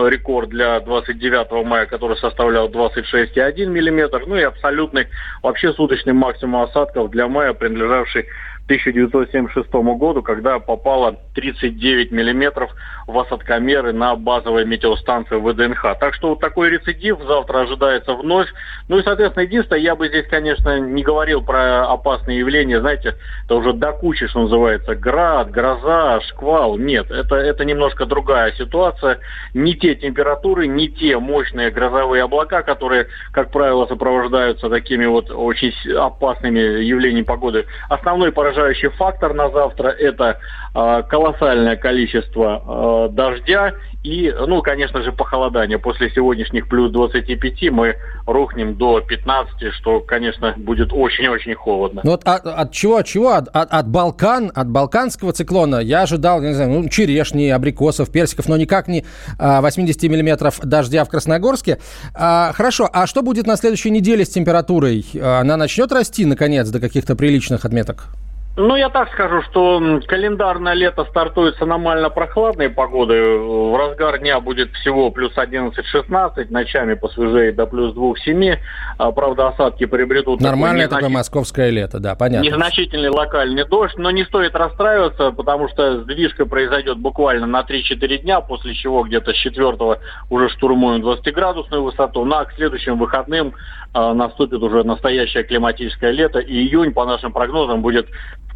рекорд 0.10 0.50
для 0.50 0.80
29 0.80 1.66
мая, 1.66 1.86
который 1.86 2.18
составлял 2.18 2.70
26,1 2.70 3.66
миллиметр, 3.66 4.24
ну 4.28 4.36
и 4.36 4.42
абсолютный 4.42 5.08
вообще 5.44 5.74
суточный 5.74 6.14
максимум 6.14 6.64
осадков 6.64 7.10
для 7.10 7.28
мая 7.28 7.49
принадлежавший 7.54 8.26
1976 8.70 9.74
году, 9.98 10.22
когда 10.22 10.60
попало 10.60 11.20
39 11.40 12.12
миллиметров 12.12 12.72
в 13.08 13.18
осадкомеры 13.18 13.94
на 13.94 14.16
базовой 14.16 14.66
метеостанции 14.66 15.38
ВДНХ. 15.38 15.98
Так 16.00 16.14
что 16.14 16.30
вот 16.30 16.40
такой 16.40 16.70
рецидив 16.70 17.20
завтра 17.28 17.62
ожидается 17.62 18.14
вновь. 18.14 18.48
Ну 18.88 19.00
и, 19.00 19.04
соответственно, 19.04 19.44
единственное, 19.44 19.82
я 19.82 19.96
бы 19.96 20.10
здесь, 20.10 20.28
конечно, 20.28 20.80
не 20.80 21.02
говорил 21.02 21.42
про 21.42 21.90
опасные 21.90 22.40
явления, 22.40 22.80
знаете, 22.80 23.16
это 23.46 23.56
уже 23.56 23.74
до 23.74 23.94
кучи, 23.94 24.28
что 24.28 24.42
называется, 24.42 24.96
град, 24.96 25.50
гроза, 25.50 26.20
шквал. 26.22 26.78
Нет, 26.78 27.10
это, 27.10 27.36
это 27.36 27.66
немножко 27.66 28.06
другая 28.06 28.52
ситуация. 28.54 29.20
Не 29.54 29.76
те 29.76 29.96
температуры, 29.96 30.68
не 30.68 30.90
те 30.90 31.18
мощные 31.18 31.72
грозовые 31.72 32.24
облака, 32.24 32.64
которые, 32.64 33.08
как 33.32 33.52
правило, 33.52 33.86
сопровождаются 33.88 34.70
такими 34.70 35.06
вот 35.06 35.32
очень 35.32 35.74
опасными 35.98 36.60
явлениями 36.60 37.24
погоды. 37.24 37.66
Основной 37.90 38.32
поражающий 38.32 38.90
фактор 38.90 39.34
на 39.34 39.50
завтра– 39.50 39.88
это 40.00 40.40
э, 40.76 41.04
колоссальное 41.30 41.76
количество 41.76 43.08
э, 43.10 43.14
дождя 43.14 43.74
и, 44.04 44.34
ну, 44.48 44.62
конечно 44.62 45.04
же, 45.04 45.12
похолодание. 45.12 45.78
После 45.78 46.10
сегодняшних 46.10 46.70
плюс 46.70 46.92
25 46.92 47.72
мы 47.72 47.96
рухнем 48.26 48.76
до 48.76 49.02
15, 49.02 49.74
что, 49.74 50.00
конечно, 50.00 50.54
будет 50.58 50.94
очень-очень 50.94 51.54
холодно. 51.54 52.02
Ну 52.04 52.12
вот 52.12 52.24
от, 52.24 52.46
от 52.46 52.72
чего, 52.72 52.98
от 52.98 53.06
чего? 53.06 53.32
От, 53.34 53.50
от, 53.50 53.72
от 53.72 53.88
Балкан, 53.90 54.52
от 54.56 54.70
балканского 54.70 55.34
циклона 55.34 55.78
я 55.78 56.04
ожидал, 56.04 56.42
не 56.42 56.54
знаю, 56.54 56.70
ну, 56.70 56.90
черешни, 56.90 57.50
абрикосов, 57.50 58.10
персиков, 58.10 58.48
но 58.48 58.56
никак 58.56 58.88
не 58.88 59.04
80 59.38 60.02
а, 60.02 60.08
миллиметров 60.08 60.60
дождя 60.64 61.04
в 61.04 61.10
Красногорске. 61.10 61.80
А, 62.16 62.54
хорошо, 62.54 62.90
а 62.92 63.06
что 63.06 63.22
будет 63.22 63.48
на 63.48 63.58
следующей 63.58 63.92
неделе 63.92 64.24
с 64.24 64.30
температурой? 64.30 65.06
Она 65.22 65.58
начнет 65.58 65.92
расти, 65.92 66.26
наконец, 66.26 66.70
до 66.70 66.80
каких-то 66.80 67.16
приличных 67.16 67.66
отметок? 67.66 68.08
Ну, 68.56 68.76
я 68.76 68.90
так 68.90 69.10
скажу, 69.14 69.42
что 69.44 70.02
календарное 70.06 70.74
лето 70.74 71.06
стартует 71.06 71.56
с 71.56 71.62
аномально 71.62 72.10
прохладной 72.10 72.70
погоды. 72.70 73.38
В 73.38 73.78
разгар 73.78 74.20
дня 74.20 74.42
будет 74.42 74.72
всего 74.74 75.12
плюс 75.12 75.32
11-16, 75.38 76.48
ночами 76.50 76.96
посвежее 76.96 77.54
до 77.54 77.68
плюс 77.68 77.96
2-7. 77.96 78.58
А, 78.98 79.12
правда, 79.12 79.50
осадки 79.50 79.86
приобретут... 79.86 80.42
Нормальное 80.42 80.88
такое, 80.88 81.04
такое 81.04 81.14
московское 81.14 81.70
лето, 81.70 82.00
да, 82.00 82.16
понятно. 82.16 82.46
Незначительный 82.46 83.10
локальный 83.10 83.66
дождь, 83.66 83.98
но 83.98 84.12
не 84.12 84.26
стоит 84.26 84.56
расстраиваться, 84.56 85.32
потому 85.32 85.70
что 85.70 86.02
сдвижка 86.02 86.46
произойдет 86.46 86.98
буквально 86.98 87.48
на 87.48 87.62
3-4 87.62 88.18
дня, 88.18 88.42
после 88.42 88.74
чего 88.74 89.04
где-то 89.04 89.32
с 89.32 89.38
4 89.38 89.78
уже 90.30 90.50
штурмуем 90.50 91.02
20-градусную 91.02 91.82
высоту. 91.82 92.26
На 92.26 92.44
к 92.44 92.54
следующим 92.56 92.98
выходным 92.98 93.54
наступит 93.94 94.62
уже 94.62 94.84
настоящее 94.84 95.44
климатическое 95.44 96.12
лето, 96.12 96.40
и 96.40 96.54
июнь, 96.54 96.94
по 96.94 97.06
нашим 97.06 97.32
прогнозам, 97.32 97.82
будет 97.82 98.08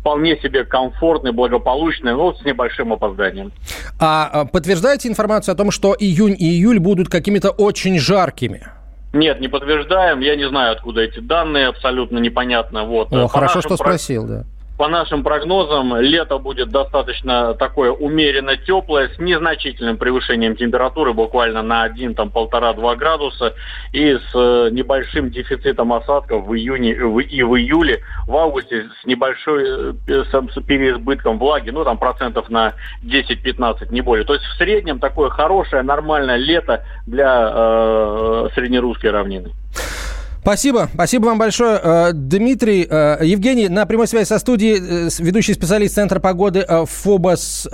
вполне 0.03 0.37
себе 0.41 0.65
комфортный, 0.65 1.31
благополучный, 1.31 2.13
но 2.13 2.33
с 2.33 2.43
небольшим 2.43 2.91
опозданием. 2.91 3.53
А, 3.99 4.29
а 4.31 4.45
подтверждаете 4.45 5.07
информацию 5.07 5.53
о 5.53 5.55
том, 5.55 5.71
что 5.71 5.95
июнь 5.97 6.35
и 6.37 6.45
июль 6.45 6.79
будут 6.79 7.07
какими-то 7.07 7.51
очень 7.51 7.97
жаркими? 7.97 8.67
Нет, 9.13 9.39
не 9.39 9.47
подтверждаем. 9.47 10.19
Я 10.19 10.35
не 10.35 10.49
знаю, 10.49 10.73
откуда 10.73 11.01
эти 11.01 11.19
данные, 11.19 11.67
абсолютно 11.67 12.17
непонятно. 12.17 12.83
Вот. 12.83 13.13
О, 13.13 13.23
По 13.23 13.27
хорошо, 13.27 13.61
что 13.61 13.77
спросил, 13.77 14.25
да. 14.27 14.43
По 14.77 14.87
нашим 14.87 15.23
прогнозам, 15.23 15.95
лето 15.97 16.39
будет 16.39 16.69
достаточно 16.69 17.53
такое 17.53 17.91
умеренно 17.91 18.57
теплое, 18.57 19.09
с 19.09 19.19
незначительным 19.19 19.97
превышением 19.97 20.55
температуры, 20.55 21.13
буквально 21.13 21.61
на 21.61 21.83
1, 21.83 22.15
там, 22.15 22.31
полтора-два 22.31 22.95
градуса, 22.95 23.53
и 23.91 24.15
с 24.15 24.31
э, 24.33 24.69
небольшим 24.71 25.29
дефицитом 25.29 25.93
осадков 25.93 26.47
в 26.47 26.55
июне 26.55 26.91
и 26.91 27.43
в 27.43 27.55
июле, 27.55 28.01
в 28.25 28.35
августе 28.35 28.89
с 28.99 29.05
небольшой 29.05 29.95
э, 30.07 30.23
с 30.31 30.61
переизбытком 30.63 31.37
влаги, 31.37 31.69
ну, 31.69 31.83
там, 31.83 31.99
процентов 31.99 32.49
на 32.49 32.73
10-15, 33.03 33.91
не 33.91 34.01
более. 34.01 34.25
То 34.25 34.33
есть 34.33 34.45
в 34.45 34.57
среднем 34.57 34.97
такое 34.97 35.29
хорошее, 35.29 35.83
нормальное 35.83 36.37
лето 36.37 36.83
для 37.05 37.51
э, 37.53 38.47
среднерусской 38.55 39.11
равнины. 39.11 39.51
Спасибо. 40.43 40.89
Спасибо 40.93 41.27
вам 41.27 41.37
большое, 41.37 41.79
э, 41.81 42.11
Дмитрий. 42.13 42.85
Э, 42.89 43.19
Евгений, 43.21 43.69
на 43.69 43.85
прямой 43.85 44.07
связи 44.07 44.27
со 44.27 44.39
студией 44.39 45.07
э, 45.07 45.09
ведущий 45.19 45.53
специалист 45.53 45.95
Центра 45.95 46.19
погоды 46.19 46.67
ФОБОС 46.67 47.69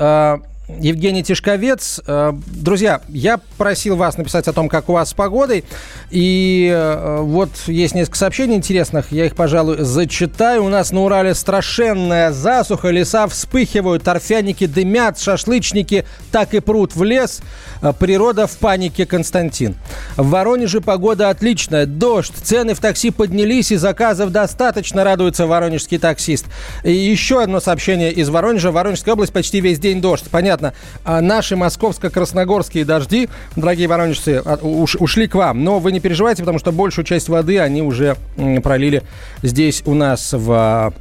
Евгений 0.77 1.23
Тишковец. 1.23 1.99
Э, 2.05 2.32
друзья, 2.47 3.01
я 3.10 3.39
просил 3.58 3.95
вас 3.95 4.17
написать 4.17 4.47
о 4.47 4.53
том, 4.53 4.69
как 4.69 4.88
у 4.89 4.93
вас 4.93 5.10
с 5.10 5.13
погодой. 5.13 5.65
И 6.12 6.69
э, 6.71 7.17
вот 7.21 7.49
есть 7.65 7.95
несколько 7.95 8.17
сообщений 8.17 8.55
интересных. 8.55 9.12
Я 9.12 9.25
их, 9.25 9.36
пожалуй, 9.36 9.77
зачитаю. 9.79 10.63
У 10.63 10.69
нас 10.69 10.91
на 10.91 11.01
Урале 11.01 11.34
страшенная 11.34 12.32
засуха. 12.32 12.89
Леса 12.89 13.27
вспыхивают, 13.27 14.03
торфяники 14.03 14.67
дымят, 14.67 15.19
шашлычники 15.19 16.05
так 16.32 16.53
и 16.53 16.60
прут 16.60 16.95
в 16.95 17.03
лес. 17.03 17.41
Э, 17.82 17.91
природа 17.97 18.45
в 18.45 18.55
панике, 18.58 19.08
Константин. 19.08 19.75
В 20.17 20.29
Воронеже 20.29 20.82
погода 20.82 21.29
отличная. 21.29 21.88
Дождь. 21.88 22.34
Цены 22.43 22.75
в 22.75 22.79
такси 22.79 23.10
поднялись, 23.10 23.71
и 23.71 23.75
заказов 23.75 24.32
достаточно, 24.32 25.03
радуется 25.03 25.47
воронежский 25.47 25.97
таксист. 25.97 26.45
И 26.84 26.93
еще 26.93 27.41
одно 27.41 27.60
сообщение 27.60 28.12
из 28.12 28.29
Воронежа. 28.29 28.71
Воронежская 28.71 29.15
область 29.15 29.34
почти 29.34 29.62
весь 29.62 29.79
день 29.79 29.99
дождь. 29.99 30.25
Понятно 30.29 30.58
понятно. 30.59 30.73
А 31.03 31.21
наши 31.21 31.55
московско-красногорские 31.55 32.85
дожди, 32.85 33.29
дорогие 33.55 33.87
воронежцы, 33.87 34.41
уш, 34.61 34.95
ушли 34.95 35.27
к 35.27 35.35
вам. 35.35 35.63
Но 35.63 35.79
вы 35.79 35.91
не 35.91 35.99
переживайте, 35.99 36.43
потому 36.43 36.59
что 36.59 36.71
большую 36.71 37.05
часть 37.05 37.29
воды 37.29 37.59
они 37.59 37.81
уже 37.81 38.17
пролили 38.63 39.03
здесь 39.41 39.83
у 39.85 39.93
нас 39.93 40.33
в 40.33 40.93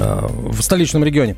а, 0.00 0.26
в 0.28 0.60
столичном 0.60 1.04
регионе. 1.04 1.36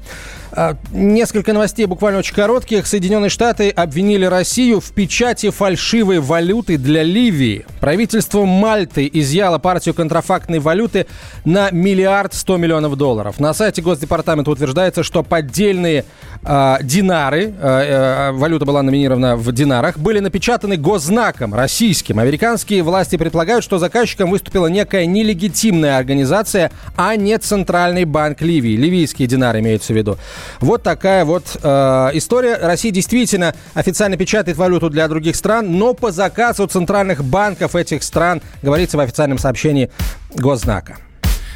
А, 0.53 0.77
несколько 0.93 1.53
новостей 1.53 1.87
буквально 1.87 2.19
очень 2.19 2.35
коротких. 2.35 2.87
Соединенные 2.87 3.31
Штаты 3.31 3.71
обвинили 3.71 4.25
Россию 4.25 4.81
в 4.81 4.91
печати 4.93 5.51
фальшивой 5.51 6.19
валюты 6.19 6.77
для 6.77 7.03
Ливии. 7.03 7.65
Правительство 7.81 8.45
Мальты 8.45 9.09
изъяло 9.13 9.59
партию 9.59 9.95
контрафактной 9.95 10.59
валюты 10.59 11.07
на 11.45 11.71
миллиард 11.71 12.35
сто 12.35 12.57
миллионов 12.57 12.97
долларов. 12.97 13.39
На 13.39 13.55
сайте 13.55 13.81
Госдепартамента 13.83 14.51
утверждается, 14.51 15.03
что 15.03 15.23
поддельные 15.23 16.05
э, 16.43 16.77
динары, 16.83 17.55
э, 17.61 18.31
э, 18.31 18.33
валюта 18.33 18.65
была 18.65 18.83
номинирована 18.83 19.37
в 19.37 19.53
динарах, 19.53 19.99
были 19.99 20.19
напечатаны 20.19 20.77
госзнаком 20.77 21.55
российским. 21.55 22.19
Американские 22.19 22.83
власти 22.83 23.17
предполагают, 23.17 23.63
что 23.63 23.79
заказчиком 23.79 24.31
выступила 24.31 24.67
некая 24.67 25.07
нелегитимная 25.07 25.97
организация, 25.97 26.73
а 26.97 27.15
не 27.17 27.39
Центральный 27.39 28.05
банк 28.05 28.41
Ливии. 28.43 28.77
Ливийские 28.77 29.29
динары 29.29 29.61
имеются 29.61 29.93
в 29.93 29.97
виду. 29.97 30.19
Вот 30.61 30.83
такая 30.83 31.24
вот 31.24 31.57
э, 31.62 31.68
история. 32.14 32.57
Россия 32.57 32.92
действительно 32.92 33.55
официально 33.74 34.16
печатает 34.16 34.57
валюту 34.57 34.90
для 34.90 35.09
других 35.09 35.37
стран, 35.37 35.79
но 35.79 35.94
по 35.94 36.11
заказу 36.11 36.66
центральных 36.66 37.24
банков 37.24 37.74
этих 37.74 38.03
стран, 38.03 38.42
говорится 38.62 38.96
в 38.96 39.00
официальном 39.00 39.38
сообщении 39.38 39.90
Госзнака. 40.35 40.98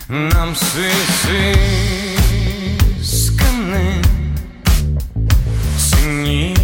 Нам 0.09 0.55
цинизмом 5.79 6.64